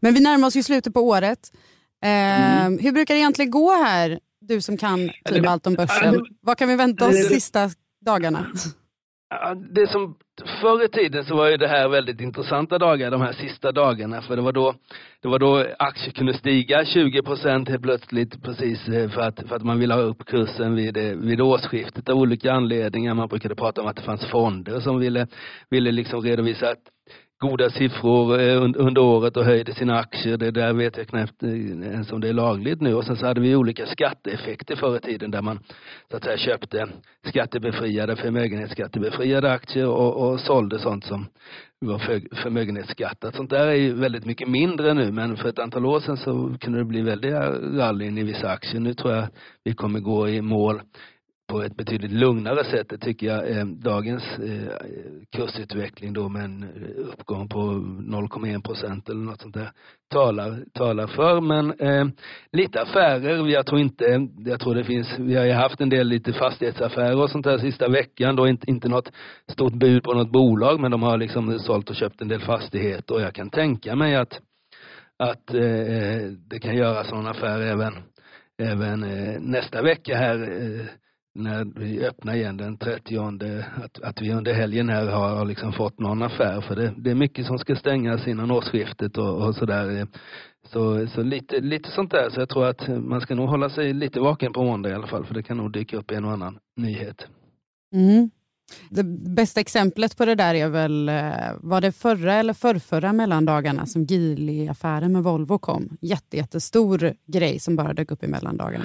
Men 0.00 0.14
vi 0.14 0.20
närmar 0.20 0.48
oss 0.48 0.56
ju 0.56 0.62
slutet 0.62 0.94
på 0.94 1.00
året. 1.00 1.38
Mm. 2.06 2.78
Eh, 2.78 2.82
hur 2.82 2.92
brukar 2.92 3.14
det 3.14 3.20
egentligen 3.20 3.50
gå 3.50 3.70
här, 3.70 4.18
du 4.40 4.60
som 4.60 4.76
kan 4.76 5.10
typ 5.24 5.46
allt 5.46 5.66
om 5.66 5.74
börsen? 5.74 6.26
Vad 6.42 6.58
kan 6.58 6.68
vi 6.68 6.76
vänta 6.76 7.08
oss 7.08 7.28
de 7.28 7.34
sista 7.34 7.70
dagarna? 8.06 8.46
Det 9.74 9.90
som 9.90 10.16
förr 10.60 10.84
i 10.84 10.88
tiden 10.88 11.24
så 11.24 11.36
var 11.36 11.48
ju 11.48 11.56
det 11.56 11.68
här 11.68 11.88
väldigt 11.88 12.20
intressanta 12.20 12.78
dagar, 12.78 13.10
de 13.10 13.20
här 13.20 13.32
sista 13.32 13.72
dagarna, 13.72 14.22
för 14.22 14.36
det 14.36 14.42
var 14.42 14.52
då, 14.52 14.74
det 15.22 15.28
var 15.28 15.38
då 15.38 15.66
aktier 15.78 16.12
kunde 16.12 16.34
stiga 16.34 16.84
20 16.84 17.22
procent 17.22 17.68
helt 17.68 17.82
plötsligt 17.82 18.42
precis 18.42 18.88
eh, 18.88 19.10
för 19.10 19.20
att, 19.20 19.48
för 19.48 19.56
att 19.56 19.62
man 19.62 19.78
ville 19.78 19.94
ha 19.94 20.00
upp 20.00 20.24
kursen 20.26 20.74
vid, 20.74 20.96
eh, 20.96 21.16
vid 21.16 21.40
årsskiftet 21.40 22.08
av 22.08 22.16
olika 22.16 22.52
anledningar. 22.52 23.14
Man 23.14 23.28
brukade 23.28 23.54
prata 23.54 23.80
om 23.80 23.86
att 23.86 23.96
det 23.96 24.02
fanns 24.02 24.30
fonder 24.30 24.80
som 24.80 24.98
ville, 24.98 25.26
ville 25.70 25.92
liksom 25.92 26.22
redovisa 26.22 26.74
goda 27.38 27.70
siffror 27.70 28.40
eh, 28.40 28.62
under 28.62 28.98
året 29.02 29.36
och 29.36 29.44
höjde 29.44 29.74
sina 29.74 29.98
aktier. 29.98 30.36
Det 30.36 30.50
där 30.50 30.72
vet 30.72 30.96
jag 30.96 31.08
knappt 31.08 31.42
eh, 31.42 31.50
ens 31.50 32.12
om 32.12 32.20
det 32.20 32.28
är 32.28 32.32
lagligt 32.32 32.80
nu. 32.80 32.94
Och 32.94 33.04
sen 33.04 33.16
så 33.16 33.26
hade 33.26 33.40
vi 33.40 33.56
olika 33.56 33.86
skatteeffekter 33.86 34.76
förr 34.76 34.96
i 34.96 35.00
tiden 35.00 35.30
där 35.30 35.42
man 35.42 35.58
så 36.10 36.16
att 36.16 36.24
säga 36.24 36.36
köpte 36.36 36.88
skattebefriade, 37.28 38.16
förmögenhetsskattebefriade 38.16 39.52
aktier 39.52 39.88
och, 39.88 40.16
och 40.16 40.40
sålde 40.40 40.78
sånt 40.78 41.04
som 41.04 41.26
var 41.80 41.98
för, 41.98 42.36
förmögenhetsskattat. 42.36 43.34
Sånt 43.34 43.50
där 43.50 43.66
är 43.66 43.74
ju 43.74 43.94
väldigt 43.94 44.24
mycket 44.24 44.48
mindre 44.48 44.94
nu 44.94 45.12
men 45.12 45.36
för 45.36 45.48
ett 45.48 45.58
antal 45.58 45.86
år 45.86 46.00
sedan 46.00 46.16
så 46.16 46.56
kunde 46.60 46.78
det 46.78 46.84
bli 46.84 47.02
väldiga 47.02 47.50
rallyn 47.52 48.18
i 48.18 48.22
vissa 48.22 48.50
aktier. 48.50 48.80
Nu 48.80 48.94
tror 48.94 49.14
jag 49.14 49.26
vi 49.64 49.74
kommer 49.74 50.00
gå 50.00 50.28
i 50.28 50.40
mål 50.42 50.80
på 51.46 51.62
ett 51.62 51.76
betydligt 51.76 52.12
lugnare 52.12 52.64
sätt. 52.64 52.88
Det 52.88 52.98
tycker 52.98 53.26
jag 53.26 53.50
eh, 53.50 53.64
dagens 53.64 54.22
eh, 54.38 54.72
kursutveckling 55.36 56.12
då 56.12 56.28
med 56.28 56.44
en 56.44 56.62
eh, 56.62 57.08
uppgång 57.12 57.48
på 57.48 57.58
0,1 57.58 58.62
procent 58.62 59.08
eller 59.08 59.20
något 59.20 59.40
sånt 59.40 59.54
där 59.54 59.70
talar, 60.10 60.64
talar 60.72 61.06
för. 61.06 61.40
Men 61.40 61.80
eh, 61.80 62.06
lite 62.52 62.82
affärer, 62.82 63.48
jag 63.48 63.66
tror 63.66 63.80
inte, 63.80 64.28
jag 64.38 64.60
tror 64.60 64.74
det 64.74 64.84
finns, 64.84 65.18
vi 65.18 65.34
har 65.34 65.44
ju 65.44 65.52
haft 65.52 65.80
en 65.80 65.88
del 65.88 66.08
lite 66.08 66.32
fastighetsaffärer 66.32 67.22
och 67.22 67.30
sånt 67.30 67.44
där 67.44 67.58
sista 67.58 67.88
veckan 67.88 68.36
då 68.36 68.48
inte, 68.48 68.70
inte 68.70 68.88
något 68.88 69.12
stort 69.52 69.74
bud 69.74 70.02
på 70.02 70.14
något 70.14 70.32
bolag 70.32 70.80
men 70.80 70.90
de 70.90 71.02
har 71.02 71.18
liksom 71.18 71.58
sålt 71.58 71.90
och 71.90 71.96
köpt 71.96 72.20
en 72.20 72.28
del 72.28 72.40
fastigheter 72.40 73.14
och 73.14 73.20
jag 73.20 73.34
kan 73.34 73.50
tänka 73.50 73.96
mig 73.96 74.16
att 74.16 74.40
att 75.18 75.54
eh, 75.54 76.30
det 76.50 76.58
kan 76.60 76.76
göras 76.76 77.08
sådana 77.08 77.30
affärer 77.30 77.66
även 77.66 77.92
även 78.62 79.02
eh, 79.02 79.40
nästa 79.40 79.82
vecka 79.82 80.16
här 80.16 80.62
eh, 80.62 80.86
när 81.36 81.80
vi 81.80 82.06
öppnar 82.06 82.34
igen 82.34 82.56
den 82.56 82.78
30 82.78 83.18
att, 83.84 84.02
att 84.02 84.22
vi 84.22 84.32
under 84.32 84.54
helgen 84.54 84.88
här 84.88 85.06
har 85.06 85.44
liksom 85.44 85.72
fått 85.72 85.98
någon 85.98 86.22
affär 86.22 86.60
för 86.60 86.76
det, 86.76 86.94
det 86.96 87.10
är 87.10 87.14
mycket 87.14 87.46
som 87.46 87.58
ska 87.58 87.76
stängas 87.76 88.26
innan 88.26 88.50
årsskiftet 88.50 89.18
och, 89.18 89.46
och 89.46 89.54
sådär. 89.54 90.06
Så, 90.72 91.06
så 91.06 91.22
lite, 91.22 91.60
lite 91.60 91.90
sånt 91.90 92.10
där. 92.10 92.30
Så 92.30 92.40
jag 92.40 92.48
tror 92.48 92.66
att 92.66 92.88
man 92.88 93.20
ska 93.20 93.34
nog 93.34 93.48
hålla 93.48 93.70
sig 93.70 93.92
lite 93.92 94.20
vaken 94.20 94.52
på 94.52 94.64
måndag 94.64 94.90
i 94.90 94.94
alla 94.94 95.06
fall 95.06 95.26
för 95.26 95.34
det 95.34 95.42
kan 95.42 95.56
nog 95.56 95.72
dyka 95.72 95.96
upp 95.96 96.10
en 96.10 96.24
och 96.24 96.32
annan 96.32 96.58
nyhet. 96.76 97.26
Mm. 97.94 98.30
Det 98.90 99.04
bästa 99.36 99.60
exemplet 99.60 100.16
på 100.16 100.24
det 100.24 100.34
där 100.34 100.54
är 100.54 100.68
väl, 100.68 101.08
eh, 101.08 101.14
var 101.60 101.80
det 101.80 101.92
förra 101.92 102.34
eller 102.34 102.52
förrförra 102.52 103.12
mellandagarna 103.12 103.86
som 103.86 104.04
Geely-affären 104.04 105.12
med 105.12 105.22
Volvo 105.22 105.58
kom? 105.58 105.96
Jätte, 106.00 106.36
jättestor 106.36 107.14
grej 107.26 107.58
som 107.58 107.76
bara 107.76 107.92
dök 107.92 108.10
upp 108.10 108.24
i 108.24 108.26
mellandagarna. 108.26 108.84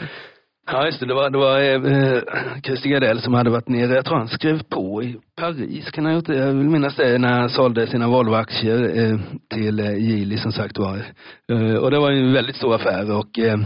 Ja, 0.67 0.85
just 0.85 0.99
det. 0.99 1.05
Det 1.05 1.13
var, 1.13 1.29
det 1.29 1.37
var 1.37 1.59
eh, 1.59 2.13
eh, 2.15 2.21
Christer 2.63 2.89
Gardell 2.89 3.21
som 3.21 3.33
hade 3.33 3.49
varit 3.49 3.69
nere, 3.69 3.95
jag 3.95 4.05
tror 4.05 4.17
han 4.17 4.27
skrev 4.27 4.63
på 4.63 5.03
i 5.03 5.17
Paris, 5.37 5.91
kan 5.91 6.05
han 6.05 6.13
ha 6.13 6.19
gjort 6.19 6.27
det? 6.27 6.37
Jag 6.37 6.53
vill 6.53 6.69
minnas 6.69 6.95
det, 6.95 7.17
när 7.17 7.39
han 7.39 7.49
sålde 7.49 7.87
sina 7.87 8.07
Volvo-aktier 8.07 8.97
eh, 8.99 9.19
till 9.53 9.79
eh, 9.79 9.97
Geely 9.97 10.37
som 10.37 10.51
sagt 10.51 10.77
var. 10.77 11.05
Eh, 11.51 11.75
och 11.75 11.91
det 11.91 11.99
var 11.99 12.11
en 12.11 12.33
väldigt 12.33 12.55
stor 12.55 12.75
affär 12.75 13.17
och 13.17 13.39
eh, 13.39 13.59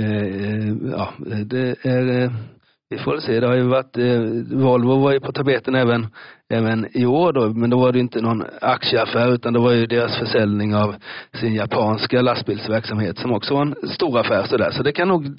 eh, 0.00 0.68
ja, 0.92 1.12
det 1.44 1.84
är 1.84 2.22
eh, 2.22 2.30
vi 2.90 2.98
får 2.98 3.12
väl 3.12 3.22
se. 3.22 3.40
Det 3.40 3.46
har 3.46 3.54
ju 3.54 3.62
varit, 3.62 3.96
eh, 3.96 4.20
Volvo 4.58 4.98
var 4.98 5.12
ju 5.12 5.20
på 5.20 5.32
tapeten 5.32 5.74
även, 5.74 6.06
även 6.48 6.96
i 6.96 7.06
år 7.06 7.32
då, 7.32 7.48
men 7.48 7.70
då 7.70 7.78
var 7.78 7.92
det 7.92 7.98
inte 7.98 8.20
någon 8.20 8.44
aktieaffär 8.60 9.32
utan 9.32 9.52
det 9.52 9.58
var 9.58 9.72
ju 9.72 9.86
deras 9.86 10.18
försäljning 10.18 10.74
av 10.74 10.94
sin 11.40 11.54
japanska 11.54 12.22
lastbilsverksamhet 12.22 13.18
som 13.18 13.32
också 13.32 13.54
var 13.54 13.62
en 13.62 13.88
stor 13.88 14.18
affär 14.18 14.46
sådär. 14.46 14.70
Så 14.70 14.82
det 14.82 14.92
kan 14.92 15.08
nog 15.08 15.38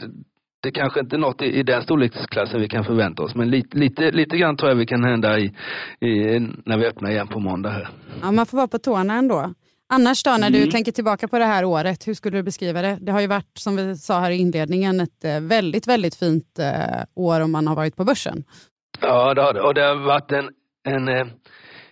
det 0.64 0.72
kanske 0.72 1.00
inte 1.00 1.16
är 1.16 1.20
något 1.20 1.42
i, 1.42 1.46
i 1.46 1.64
den 1.64 1.82
storleksklassen 1.84 2.62
vi 2.62 2.68
kan 2.68 2.84
förvänta 2.84 3.24
oss, 3.24 3.36
men 3.36 3.50
lite, 3.50 3.78
lite, 3.78 4.12
lite 4.12 4.38
grann 4.38 4.58
tror 4.58 4.70
jag 4.70 4.76
vi 4.76 4.86
kan 4.86 5.04
hända 5.04 5.40
i, 5.40 5.46
i, 6.00 6.40
när 6.66 6.78
vi 6.78 6.86
öppnar 6.86 7.10
igen 7.10 7.28
på 7.28 7.40
måndag 7.40 7.70
här. 7.70 7.90
Ja, 8.22 8.32
man 8.32 8.46
får 8.46 8.58
vara 8.58 8.68
på 8.68 8.80
tårna 8.80 9.14
ändå. 9.14 9.54
Annars 9.90 10.24
då, 10.24 10.32
när 10.32 10.50
du 10.50 10.58
mm. 10.58 10.70
tänker 10.70 10.92
tillbaka 10.92 11.28
på 11.28 11.40
det 11.40 11.46
här 11.46 11.66
året, 11.66 12.08
hur 12.08 12.14
skulle 12.14 12.38
du 12.38 12.44
beskriva 12.44 12.82
det? 12.82 12.98
Det 13.02 13.12
har 13.12 13.22
ju 13.22 13.28
varit, 13.28 13.58
som 13.58 13.76
vi 13.76 13.96
sa 13.96 14.20
här 14.20 14.32
i 14.32 14.36
inledningen, 14.36 15.00
ett 15.00 15.24
eh, 15.24 15.40
väldigt, 15.40 15.88
väldigt 15.88 16.16
fint 16.16 16.60
eh, 16.60 17.04
år 17.16 17.42
om 17.42 17.52
man 17.52 17.68
har 17.68 17.76
varit 17.76 17.96
på 17.96 18.04
börsen. 18.04 18.44
Ja, 19.02 19.34
det 19.34 19.42
har 19.42 19.54
det. 19.54 19.62
Och 19.62 19.74
det 19.74 19.82
har 19.82 19.96
varit 19.96 20.32
en, 20.32 20.50
en 20.88 21.08
eh, 21.08 21.28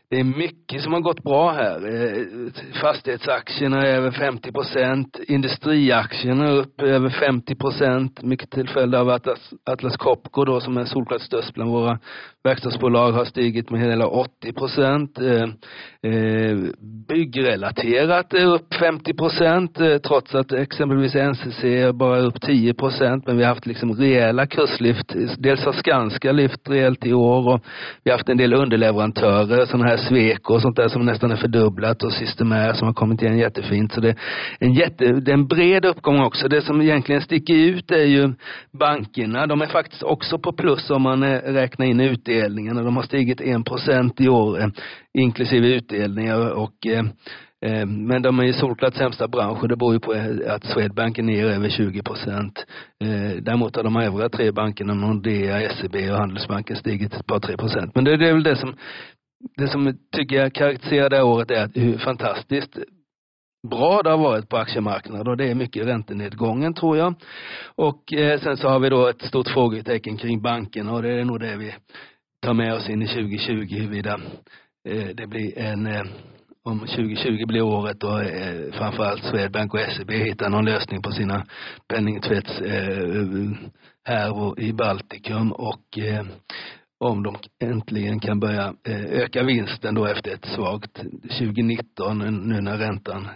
det 0.10 0.20
är 0.20 0.24
mycket 0.24 0.82
som 0.82 0.94
har 0.94 1.00
gått 1.00 1.24
bra 1.24 1.52
här. 1.52 1.76
Eh, 1.76 2.26
fastighetsaktierna 2.82 3.88
är 3.88 3.96
över 3.96 4.12
50 4.12 4.52
procent, 4.52 5.20
industriaktierna 5.28 6.48
är 6.48 6.58
upp 6.58 6.82
över 6.82 7.10
50 7.10 7.56
procent, 7.56 8.22
mycket 8.24 8.52
till 8.52 8.70
följd 8.70 8.96
av 8.96 9.10
att 9.10 9.28
Atlas 9.66 9.98
Copco 9.98 10.46
då 10.46 10.60
som 10.60 10.78
är 10.78 10.86
solklart 10.86 11.22
störst 11.22 11.54
bland 11.54 11.72
våra 11.72 12.00
verkstadsbolag 12.44 13.12
har 13.12 13.26
stigit 13.26 13.70
med 13.70 13.82
hela 13.82 14.08
80 14.08 14.54
procent. 14.54 15.18
Eh, 15.18 15.44
eh, 16.12 16.58
byggrelaterat 17.08 18.34
är 18.34 18.46
upp 18.46 18.74
50 18.74 19.14
procent 19.14 19.78
trots 20.04 20.36
att 20.36 20.52
exempelvis 20.52 21.16
NCC 21.16 21.64
är 21.64 21.92
bara 21.92 22.20
upp 22.20 22.42
10 22.42 22.74
procent 22.74 23.28
men 23.28 23.38
vi 23.38 23.44
har 23.44 23.50
haft 23.50 23.66
liksom 23.66 23.94
rejäla 23.94 24.48
kurslyft. 24.48 25.14
Dels 25.38 25.66
har 25.66 25.74
Skanska 25.74 26.32
lyft 26.32 26.70
rejält 26.70 27.06
i 27.06 27.14
år 27.14 27.54
och 27.54 27.62
vi 28.04 28.12
har 28.12 28.18
haft 28.18 28.30
en 28.30 28.38
del 28.38 28.54
underleverantörer, 28.54 29.66
sådana 29.66 29.86
här 29.88 29.98
Sweco 30.08 30.54
och 30.54 30.62
sånt 30.62 30.76
där 30.76 30.88
som 30.88 31.06
nästan 31.06 31.32
är 31.32 31.36
fördubblat 31.36 32.04
och 32.04 32.14
Systemair 32.14 32.74
som 32.74 32.88
har 32.88 32.94
kommit 32.94 33.22
igen 33.22 33.38
jättefint. 33.38 33.94
Så 33.94 34.02
det 34.02 34.10
är 34.10 34.16
en, 34.60 34.74
jätte, 34.74 35.06
det 35.06 35.32
är 35.32 35.34
en 35.34 35.48
bred 35.48 35.86
uppgång 35.86 36.20
också. 36.20 36.48
Det 36.48 36.62
som 36.62 36.82
egentligen 36.82 37.22
sticker 37.22 37.54
ut 37.54 37.92
är 37.92 38.06
ju 38.06 38.34
bankerna. 38.80 39.48
De 39.48 39.62
är 39.62 39.68
faktiskt 39.68 40.04
också 40.04 40.40
på 40.40 40.52
plus 40.52 40.90
om 40.90 41.02
man 41.02 41.24
eh, 41.24 41.40
räknar 41.40 41.86
in 41.86 42.00
utdelningarna. 42.00 42.82
De 42.82 42.96
har 42.96 43.04
stigit 43.04 43.42
1% 43.42 44.22
i 44.22 44.30
år 44.30 44.60
eh, 44.60 44.68
inklusive 45.14 45.68
utdelningar 45.68 46.50
och 46.50 46.88
eh, 46.88 47.04
men 47.86 48.22
de 48.22 48.40
är 48.40 48.44
ju 48.44 48.54
solklart 48.54 48.94
sämsta 48.94 49.28
branschen. 49.28 49.70
det 49.70 49.76
beror 49.76 49.94
ju 49.94 50.00
på 50.00 50.12
att 50.48 50.66
Swedbank 50.66 51.18
är 51.18 51.24
ner 51.24 51.46
över 51.46 51.70
20 51.70 52.04
procent. 52.04 52.66
Däremot 53.42 53.76
har 53.76 53.84
de 53.84 53.96
övriga 53.96 54.30
tre 54.30 54.52
bankerna, 54.52 54.94
Nordea, 54.94 55.70
SEB 55.70 55.96
och 55.96 56.18
Handelsbanken 56.18 56.76
stigit 56.76 57.14
ett 57.14 57.28
par 57.28 57.40
tre 57.40 57.58
procent. 57.58 57.92
Men 57.96 58.04
det, 58.04 58.14
är 58.14 58.34
väl 58.34 58.44
det 58.44 58.56
som, 58.56 58.76
det 59.58 59.68
som 59.68 59.98
tycker 60.12 60.36
jag 60.36 60.54
karaktäriserar 60.54 61.10
det 61.10 61.16
här 61.16 61.26
året 61.26 61.52
är 61.52 61.70
hur 61.74 61.98
fantastiskt 61.98 62.78
bra 63.70 64.02
det 64.02 64.10
har 64.10 64.18
varit 64.18 64.50
på 64.50 64.58
aktiemarknaden 64.58 65.28
och 65.28 65.38
det 65.38 65.50
är 65.50 65.56
mycket 65.56 65.86
räntenedgången 65.86 66.74
tror 66.74 66.98
jag. 66.98 67.14
Och 67.76 68.14
eh, 68.14 68.40
sen 68.40 68.58
så 68.58 68.70
har 68.70 68.80
vi 68.80 68.90
då 68.90 69.08
ett 69.08 69.22
stort 69.22 69.48
frågetecken 69.48 70.18
kring 70.18 70.42
bankerna 70.42 70.94
och 70.94 71.02
det 71.02 71.20
är 71.20 71.26
nog 71.26 71.40
det 71.40 71.58
vi 71.58 71.76
tar 72.42 72.54
med 72.54 72.74
oss 72.74 72.90
in 72.90 73.02
i 73.02 73.08
2020 73.08 73.76
huruvida 73.76 74.20
eh, 74.88 75.08
det 75.16 75.28
blir 75.28 75.58
en 75.58 75.88
eh, 75.88 76.04
om 76.64 76.80
2020 76.80 77.46
blir 77.46 77.62
året 77.62 78.04
och 78.04 78.24
eh, 78.24 78.72
framförallt 78.72 79.24
Swedbank 79.24 79.74
och 79.74 79.80
SEB 79.80 80.12
hittar 80.12 80.50
någon 80.50 80.66
lösning 80.66 81.02
på 81.02 81.12
sina 81.12 81.46
penningtvätts 81.88 82.62
eh, 82.62 83.52
här 84.04 84.60
i 84.60 84.74
Baltikum 84.74 85.52
och 85.52 85.98
eh, 85.98 86.26
om 87.00 87.24
de 87.24 87.36
äntligen 87.64 88.20
kan 88.20 88.40
börja 88.40 88.74
eh, 88.88 89.06
öka 89.06 89.44
vinsten 89.44 89.96
då 89.96 90.06
efter 90.06 90.34
ett 90.34 90.46
svagt 90.46 90.94
2019 91.40 92.18
nu 92.48 92.62
när 92.62 92.78
räntan 92.78 93.28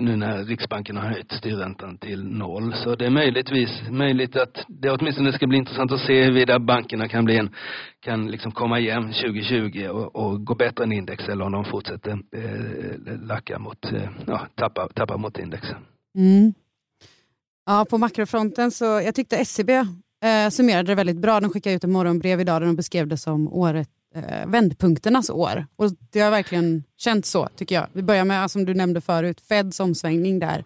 nu 0.00 0.16
när 0.16 0.44
Riksbanken 0.44 0.96
har 0.96 1.08
höjt 1.08 1.32
styrräntan 1.32 1.98
till 1.98 2.24
noll. 2.24 2.74
Så 2.74 2.94
det 2.94 3.06
är 3.06 3.10
möjligtvis 3.10 3.70
möjligt 3.90 4.36
att 4.36 4.64
det 4.68 4.90
åtminstone 4.90 5.32
ska 5.32 5.46
bli 5.46 5.58
intressant 5.58 5.92
att 5.92 6.00
se 6.00 6.24
huruvida 6.24 6.58
bankerna 6.58 7.08
kan 7.08 7.24
bli 7.24 7.38
en, 7.38 7.54
kan 8.00 8.30
liksom 8.30 8.52
komma 8.52 8.78
igen 8.78 9.02
2020 9.02 9.88
och, 9.88 10.16
och 10.16 10.44
gå 10.44 10.54
bättre 10.54 10.84
än 10.84 10.92
index 10.92 11.28
eller 11.28 11.44
om 11.44 11.52
de 11.52 11.64
fortsätter 11.64 12.10
eh, 12.10 13.20
lacka 13.26 13.58
mot, 13.58 13.92
eh, 13.92 14.10
ja, 14.26 14.46
tappa, 14.54 14.88
tappa 14.88 15.16
mot 15.16 15.38
index. 15.38 15.66
Mm. 16.18 16.54
Ja, 17.66 17.86
på 17.90 17.98
makrofronten 17.98 18.70
så, 18.70 18.84
jag 18.84 19.14
tyckte 19.14 19.36
SCB 19.36 19.72
eh, 20.24 20.50
summerade 20.50 20.90
det 20.90 20.94
väldigt 20.94 21.16
bra. 21.16 21.40
De 21.40 21.50
skickade 21.50 21.76
ut 21.76 21.84
ett 21.84 21.90
morgonbrev 21.90 22.40
idag 22.40 22.62
där 22.62 22.66
de 22.66 22.76
beskrev 22.76 23.08
det 23.08 23.16
som 23.16 23.52
året 23.52 23.88
eh, 24.14 24.46
vändpunkternas 24.46 25.30
år. 25.30 25.66
Och 25.76 25.90
Det 26.10 26.20
har 26.20 26.30
verkligen 26.30 26.84
känts 26.96 27.30
så, 27.30 27.48
tycker 27.56 27.74
jag. 27.74 27.86
Vi 27.92 28.02
börjar 28.02 28.24
med, 28.24 28.50
som 28.50 28.64
du 28.64 28.74
nämnde 28.74 29.00
förut, 29.00 29.40
Feds 29.40 29.80
omsvängning 29.80 30.38
där 30.38 30.64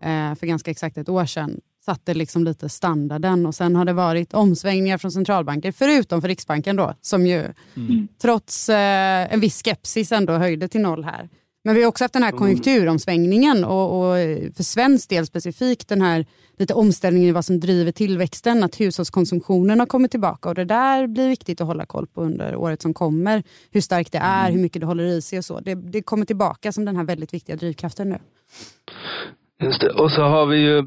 eh, 0.00 0.34
för 0.34 0.46
ganska 0.46 0.70
exakt 0.70 0.96
ett 0.96 1.08
år 1.08 1.26
sedan 1.26 1.60
satte 1.84 2.14
liksom 2.14 2.44
lite 2.44 2.68
standarden 2.68 3.46
och 3.46 3.54
sen 3.54 3.76
har 3.76 3.84
det 3.84 3.92
varit 3.92 4.34
omsvängningar 4.34 4.98
från 4.98 5.12
centralbanker, 5.12 5.72
förutom 5.72 6.20
för 6.20 6.28
Riksbanken 6.28 6.76
då, 6.76 6.94
som 7.00 7.26
ju 7.26 7.44
mm. 7.76 8.08
trots 8.22 8.68
eh, 8.68 9.32
en 9.34 9.40
viss 9.40 9.62
skepsis 9.62 10.12
ändå 10.12 10.32
höjde 10.32 10.68
till 10.68 10.80
noll 10.80 11.04
här. 11.04 11.28
Men 11.66 11.74
vi 11.74 11.82
har 11.82 11.88
också 11.88 12.04
haft 12.04 12.12
den 12.12 12.22
här 12.22 12.30
mm. 12.30 12.38
konjunkturomsvängningen 12.38 13.64
och, 13.64 13.98
och 13.98 14.16
för 14.56 14.62
svensk 14.62 15.10
del 15.10 15.26
specifikt 15.26 15.88
den 15.88 16.02
här 16.02 16.26
lite 16.58 16.74
omställningen 16.74 17.28
i 17.28 17.32
vad 17.32 17.44
som 17.44 17.60
driver 17.60 17.92
tillväxten, 17.92 18.64
att 18.64 18.80
hushållskonsumtionen 18.80 19.80
har 19.80 19.86
kommit 19.86 20.10
tillbaka 20.10 20.48
och 20.48 20.54
det 20.54 20.64
där 20.64 21.06
blir 21.06 21.28
viktigt 21.28 21.60
att 21.60 21.66
hålla 21.66 21.86
koll 21.86 22.06
på 22.06 22.22
under 22.22 22.56
året 22.56 22.82
som 22.82 22.94
kommer. 22.94 23.42
Hur 23.70 23.80
starkt 23.80 24.12
det 24.12 24.18
är, 24.18 24.40
mm. 24.40 24.54
hur 24.54 24.62
mycket 24.62 24.80
det 24.80 24.86
håller 24.86 25.04
i 25.04 25.22
sig 25.22 25.38
och 25.38 25.44
så. 25.44 25.60
Det, 25.60 25.74
det 25.74 26.02
kommer 26.02 26.26
tillbaka 26.26 26.72
som 26.72 26.84
den 26.84 26.96
här 26.96 27.04
väldigt 27.04 27.34
viktiga 27.34 27.56
drivkraften 27.56 28.08
nu. 28.08 28.18
Just 29.62 29.80
det. 29.80 29.90
Och 29.90 30.10
så 30.10 30.22
har 30.22 30.46
vi 30.46 30.56
ju 30.56 30.86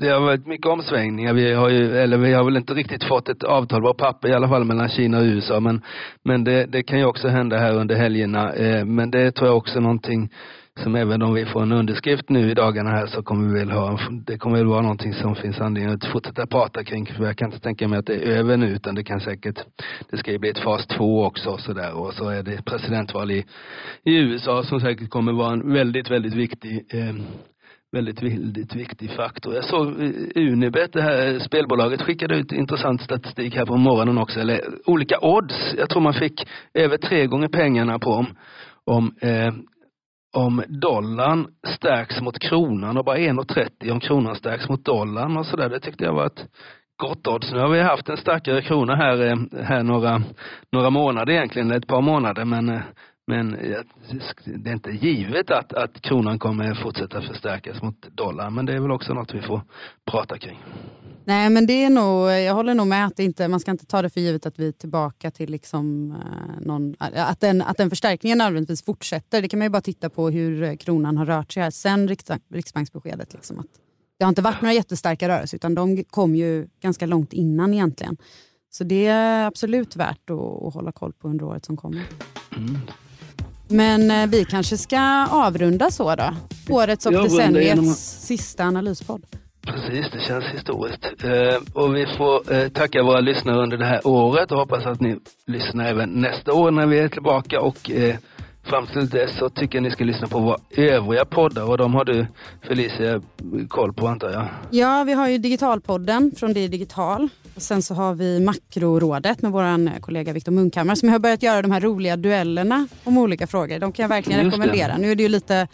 det 0.00 0.08
har 0.08 0.20
varit 0.20 0.46
mycket 0.46 0.66
omsvängningar. 0.66 1.34
Vi 1.34 1.52
har 1.52 1.68
ju, 1.68 1.98
eller 1.98 2.18
vi 2.18 2.32
har 2.32 2.44
väl 2.44 2.56
inte 2.56 2.74
riktigt 2.74 3.04
fått 3.04 3.28
ett 3.28 3.42
avtal 3.42 3.82
på 3.82 3.94
papper 3.94 4.28
i 4.28 4.32
alla 4.32 4.48
fall 4.48 4.64
mellan 4.64 4.88
Kina 4.88 5.18
och 5.18 5.24
USA 5.24 5.60
men, 5.60 5.82
men 6.24 6.44
det, 6.44 6.66
det 6.66 6.82
kan 6.82 6.98
ju 6.98 7.04
också 7.04 7.28
hända 7.28 7.58
här 7.58 7.74
under 7.74 7.94
helgerna. 7.94 8.52
Eh, 8.52 8.84
men 8.84 9.10
det 9.10 9.32
tror 9.32 9.48
jag 9.48 9.56
också 9.56 9.78
är 9.78 9.82
någonting 9.82 10.30
som 10.82 10.94
även 10.94 11.22
om 11.22 11.34
vi 11.34 11.44
får 11.44 11.62
en 11.62 11.72
underskrift 11.72 12.28
nu 12.28 12.50
i 12.50 12.54
dagarna 12.54 12.90
här 12.90 13.06
så 13.06 13.22
kommer 13.22 13.48
vi 13.48 13.58
väl 13.58 13.70
ha, 13.70 13.98
det 14.26 14.38
kommer 14.38 14.56
väl 14.58 14.66
vara 14.66 14.82
någonting 14.82 15.12
som 15.12 15.34
finns 15.34 15.60
anledning 15.60 15.94
att 15.94 16.12
fortsätta 16.12 16.46
prata 16.46 16.84
kring. 16.84 17.06
För 17.06 17.24
jag 17.24 17.36
kan 17.36 17.52
inte 17.52 17.60
tänka 17.60 17.88
mig 17.88 17.98
att 17.98 18.06
det 18.06 18.14
är 18.14 18.38
över 18.38 18.56
nu 18.56 18.66
utan 18.66 18.94
det 18.94 19.04
kan 19.04 19.20
säkert, 19.20 19.58
det 20.10 20.16
ska 20.16 20.32
ju 20.32 20.38
bli 20.38 20.50
ett 20.50 20.58
fas 20.58 20.86
två 20.86 21.24
också 21.24 21.50
och 21.50 21.60
sådär 21.60 21.92
och 21.94 22.14
så 22.14 22.28
är 22.28 22.42
det 22.42 22.64
presidentval 22.64 23.30
i, 23.30 23.44
i 24.04 24.16
USA 24.16 24.62
som 24.62 24.80
säkert 24.80 25.10
kommer 25.10 25.32
vara 25.32 25.52
en 25.52 25.72
väldigt, 25.72 26.10
väldigt 26.10 26.34
viktig 26.34 26.84
eh, 26.92 27.14
väldigt, 27.92 28.22
väldigt 28.22 28.74
viktig 28.74 29.10
faktor. 29.10 29.54
Jag 29.54 29.64
såg 29.64 29.86
eh, 29.86 30.10
Unibet, 30.34 30.92
det 30.92 31.02
här 31.02 31.38
spelbolaget, 31.38 32.02
skickade 32.02 32.36
ut 32.36 32.52
intressant 32.52 33.02
statistik 33.02 33.56
här 33.56 33.66
på 33.66 33.76
morgonen 33.76 34.18
också, 34.18 34.40
eller 34.40 34.60
olika 34.86 35.18
odds. 35.20 35.74
Jag 35.78 35.88
tror 35.90 36.02
man 36.02 36.14
fick 36.14 36.46
över 36.74 36.96
tre 36.96 37.26
gånger 37.26 37.48
pengarna 37.48 37.98
på 37.98 38.10
om, 38.10 38.26
om 38.84 39.12
eh, 39.20 39.52
om 40.36 40.62
dollarn 40.68 41.46
stärks 41.66 42.20
mot 42.20 42.38
kronan 42.38 42.96
och 42.96 43.04
bara 43.04 43.16
1,30 43.16 43.90
om 43.90 44.00
kronan 44.00 44.34
stärks 44.34 44.68
mot 44.68 44.84
dollarn 44.84 45.36
och 45.36 45.46
sådär. 45.46 45.68
Det 45.68 45.80
tyckte 45.80 46.04
jag 46.04 46.12
var 46.12 46.26
ett 46.26 46.46
gott 47.02 47.26
odds. 47.26 47.52
Nu 47.52 47.58
har 47.58 47.68
vi 47.68 47.80
haft 47.80 48.08
en 48.08 48.16
starkare 48.16 48.62
krona 48.62 48.96
här, 48.96 49.20
eh, 49.26 49.64
här 49.64 49.82
några, 49.82 50.22
några 50.72 50.90
månader 50.90 51.32
egentligen, 51.32 51.72
ett 51.72 51.86
par 51.86 52.00
månader, 52.00 52.44
men 52.44 52.68
eh, 52.68 52.80
men 53.28 53.50
det 54.44 54.70
är 54.70 54.74
inte 54.74 54.90
givet 54.90 55.50
att, 55.50 55.72
att 55.72 56.00
kronan 56.00 56.38
kommer 56.38 56.74
fortsätta 56.74 57.22
förstärkas 57.22 57.82
mot 57.82 58.16
dollarn. 58.16 58.54
Men 58.54 58.66
det 58.66 58.72
är 58.72 58.80
väl 58.80 58.90
också 58.90 59.14
något 59.14 59.34
vi 59.34 59.42
får 59.42 59.60
prata 60.10 60.38
kring. 60.38 60.58
Nej, 61.24 61.50
men 61.50 61.66
det 61.66 61.84
är 61.84 61.90
nog, 61.90 62.30
jag 62.30 62.54
håller 62.54 62.74
nog 62.74 62.86
med 62.86 63.06
att 63.06 63.18
inte, 63.18 63.48
man 63.48 63.60
ska 63.60 63.70
inte 63.70 63.86
ta 63.86 64.02
det 64.02 64.10
för 64.10 64.20
givet 64.20 64.46
att 64.46 64.58
vi 64.58 64.68
är 64.68 64.72
tillbaka 64.72 65.30
till 65.30 65.50
liksom, 65.50 66.10
eh, 66.10 66.66
någon, 66.66 66.94
att, 66.98 67.40
den, 67.40 67.62
att 67.62 67.76
den 67.76 67.90
förstärkningen 67.90 68.38
nödvändigtvis 68.38 68.84
fortsätter. 68.84 69.42
Det 69.42 69.48
kan 69.48 69.58
man 69.58 69.66
ju 69.66 69.70
bara 69.70 69.82
titta 69.82 70.10
på 70.10 70.30
hur 70.30 70.76
kronan 70.76 71.16
har 71.16 71.26
rört 71.26 71.52
sig 71.52 71.62
här 71.62 71.70
sen 71.70 72.08
Riksbanksbeskedet. 72.52 73.34
Liksom, 73.34 73.58
att 73.58 73.66
det 74.18 74.24
har 74.24 74.28
inte 74.28 74.42
varit 74.42 74.60
några 74.60 74.74
jättestarka 74.74 75.28
rörelser 75.28 75.56
utan 75.56 75.74
de 75.74 76.04
kom 76.04 76.36
ju 76.36 76.68
ganska 76.80 77.06
långt 77.06 77.32
innan 77.32 77.74
egentligen. 77.74 78.16
Så 78.70 78.84
det 78.84 79.06
är 79.06 79.46
absolut 79.46 79.96
värt 79.96 80.30
att, 80.30 80.62
att 80.62 80.74
hålla 80.74 80.92
koll 80.92 81.12
på 81.12 81.28
under 81.28 81.44
året 81.44 81.64
som 81.64 81.76
kommer. 81.76 82.02
Mm. 82.56 82.76
Men 83.68 84.10
eh, 84.10 84.26
vi 84.26 84.44
kanske 84.44 84.76
ska 84.76 85.26
avrunda 85.30 85.90
så 85.90 86.14
då. 86.14 86.34
Årets 86.68 87.06
och 87.06 87.12
decenniets 87.12 87.66
genom... 87.66 87.84
sista 87.94 88.64
analyspodd. 88.64 89.22
Precis, 89.66 90.06
det 90.12 90.20
känns 90.20 90.44
historiskt. 90.44 91.04
Eh, 91.24 91.82
och 91.82 91.96
vi 91.96 92.06
får 92.16 92.52
eh, 92.52 92.68
tacka 92.68 93.02
våra 93.02 93.20
lyssnare 93.20 93.62
under 93.62 93.76
det 93.76 93.84
här 93.84 94.06
året 94.06 94.52
och 94.52 94.58
hoppas 94.58 94.86
att 94.86 95.00
ni 95.00 95.16
lyssnar 95.46 95.84
även 95.84 96.10
nästa 96.10 96.52
år 96.52 96.70
när 96.70 96.86
vi 96.86 96.98
är 96.98 97.08
tillbaka. 97.08 97.60
Och 97.60 97.90
eh, 97.90 98.16
fram 98.62 98.86
till 98.86 99.08
dess 99.08 99.38
så 99.38 99.48
tycker 99.48 99.78
jag 99.78 99.82
ni 99.82 99.90
ska 99.90 100.04
lyssna 100.04 100.26
på 100.26 100.38
våra 100.38 100.56
övriga 100.70 101.24
poddar 101.24 101.70
och 101.70 101.78
de 101.78 101.94
har 101.94 102.04
du 102.04 102.26
Felicia 102.68 103.20
koll 103.68 103.92
på 103.92 104.08
antar 104.08 104.30
jag? 104.30 104.48
Ja, 104.70 105.04
vi 105.04 105.12
har 105.12 105.28
ju 105.28 105.38
Digitalpodden 105.38 106.32
från 106.36 106.52
Det 106.52 106.68
Digital. 106.68 107.28
Och 107.58 107.62
sen 107.62 107.82
så 107.82 107.94
har 107.94 108.14
vi 108.14 108.40
Makrorådet 108.40 109.42
med 109.42 109.52
vår 109.52 110.00
kollega 110.00 110.32
Viktor 110.32 110.52
Munkhammar 110.52 110.94
som 110.94 111.08
har 111.08 111.18
börjat 111.18 111.42
göra 111.42 111.62
de 111.62 111.70
här 111.70 111.80
roliga 111.80 112.16
duellerna 112.16 112.88
om 113.04 113.18
olika 113.18 113.46
frågor. 113.46 113.78
De 113.78 113.92
kan 113.92 114.02
jag 114.02 114.08
verkligen 114.08 114.44
Just 114.44 114.56
rekommendera. 114.56 114.92
Det. 114.92 114.98
Nu 114.98 115.10
är 115.10 115.14
det 115.14 115.22
ju 115.22 115.28
lite 115.28 115.68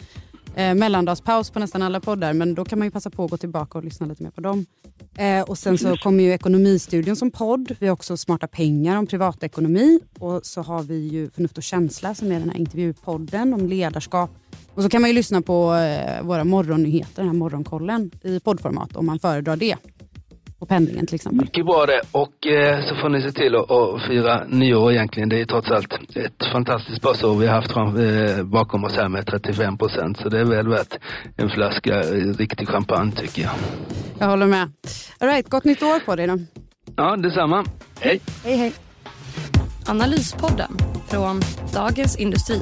eh, 0.55 0.73
mellandagspaus 0.73 1.49
på 1.49 1.59
nästan 1.59 1.81
alla 1.81 1.99
poddar 1.99 2.33
men 2.33 2.55
då 2.55 2.65
kan 2.65 2.79
man 2.79 2.87
ju 2.87 2.91
passa 2.91 3.09
på 3.09 3.23
att 3.23 3.31
gå 3.31 3.37
tillbaka 3.37 3.77
och 3.77 3.83
lyssna 3.83 4.05
lite 4.05 4.23
mer 4.23 4.29
på 4.29 4.41
dem. 4.41 4.65
Eh, 5.17 5.41
och 5.41 5.57
sen 5.57 5.77
så 5.77 5.97
kommer 5.97 6.23
ju 6.23 6.33
Ekonomistudion 6.33 7.15
som 7.15 7.31
podd. 7.31 7.75
Vi 7.79 7.87
har 7.87 7.93
också 7.93 8.17
Smarta 8.17 8.47
pengar 8.47 8.97
om 8.97 9.07
privatekonomi 9.07 9.99
och 10.19 10.45
så 10.45 10.61
har 10.61 10.83
vi 10.83 11.07
ju 11.07 11.29
Förnuft 11.29 11.57
och 11.57 11.63
känsla 11.63 12.15
som 12.15 12.31
är 12.31 12.39
den 12.39 12.49
här 12.49 12.57
intervjupodden 12.57 13.53
om 13.53 13.67
ledarskap. 13.67 14.29
Och 14.73 14.83
så 14.83 14.89
kan 14.89 15.01
man 15.01 15.09
ju 15.09 15.13
lyssna 15.13 15.41
på 15.41 15.75
eh, 15.75 16.23
våra 16.23 16.43
morgonnyheter, 16.43 17.15
den 17.15 17.27
här 17.27 17.33
morgonkollen 17.33 18.11
i 18.23 18.39
poddformat 18.39 18.95
om 18.95 19.05
man 19.05 19.19
föredrar 19.19 19.55
det 19.55 19.75
på 20.59 20.65
pendlingen 20.65 21.05
till 21.07 21.15
exempel. 21.15 21.41
Mycket 21.41 21.65
bra 21.65 21.85
det. 21.85 22.01
Och 22.11 22.47
eh, 22.47 22.85
så 22.87 22.95
får 22.95 23.09
ni 23.09 23.21
se 23.21 23.31
till 23.31 23.55
att, 23.55 23.71
att 23.71 24.07
fira 24.07 24.43
nyår 24.47 24.91
egentligen. 24.91 25.29
Det 25.29 25.41
är 25.41 25.45
trots 25.45 25.71
allt 25.71 25.93
ett 26.15 26.51
fantastiskt 26.51 27.01
börsår 27.01 27.35
vi 27.35 27.47
har 27.47 27.55
haft 27.55 27.71
fram, 27.71 27.97
eh, 27.97 28.43
bakom 28.43 28.83
oss 28.83 28.95
här 28.95 29.09
med 29.09 29.27
35 29.27 29.77
procent. 29.77 30.17
Så 30.17 30.29
det 30.29 30.39
är 30.39 30.45
väl 30.45 30.67
värt 30.67 30.97
en 31.37 31.49
flaska 31.49 31.99
eh, 31.99 32.33
riktig 32.37 32.67
champagne 32.67 33.11
tycker 33.11 33.41
jag. 33.41 33.51
Jag 34.19 34.27
håller 34.27 34.47
med. 34.47 34.71
All 35.19 35.27
right, 35.27 35.49
gott 35.49 35.63
nytt 35.63 35.83
år 35.83 35.99
på 36.05 36.15
dig 36.15 36.27
då. 36.27 36.39
Ja, 36.95 37.15
detsamma. 37.15 37.65
Hej. 37.99 38.19
Hej, 38.43 38.57
hej. 38.57 38.73
Analyspodden 39.87 40.77
från 41.07 41.41
Dagens 41.73 42.17
Industri. 42.17 42.61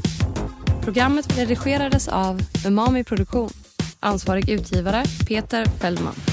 Programmet 0.84 1.38
redigerades 1.40 2.08
av 2.08 2.40
Umami 2.68 3.04
Produktion. 3.04 3.50
Ansvarig 4.00 4.50
utgivare 4.50 5.04
Peter 5.28 5.66
Fellman. 5.66 6.33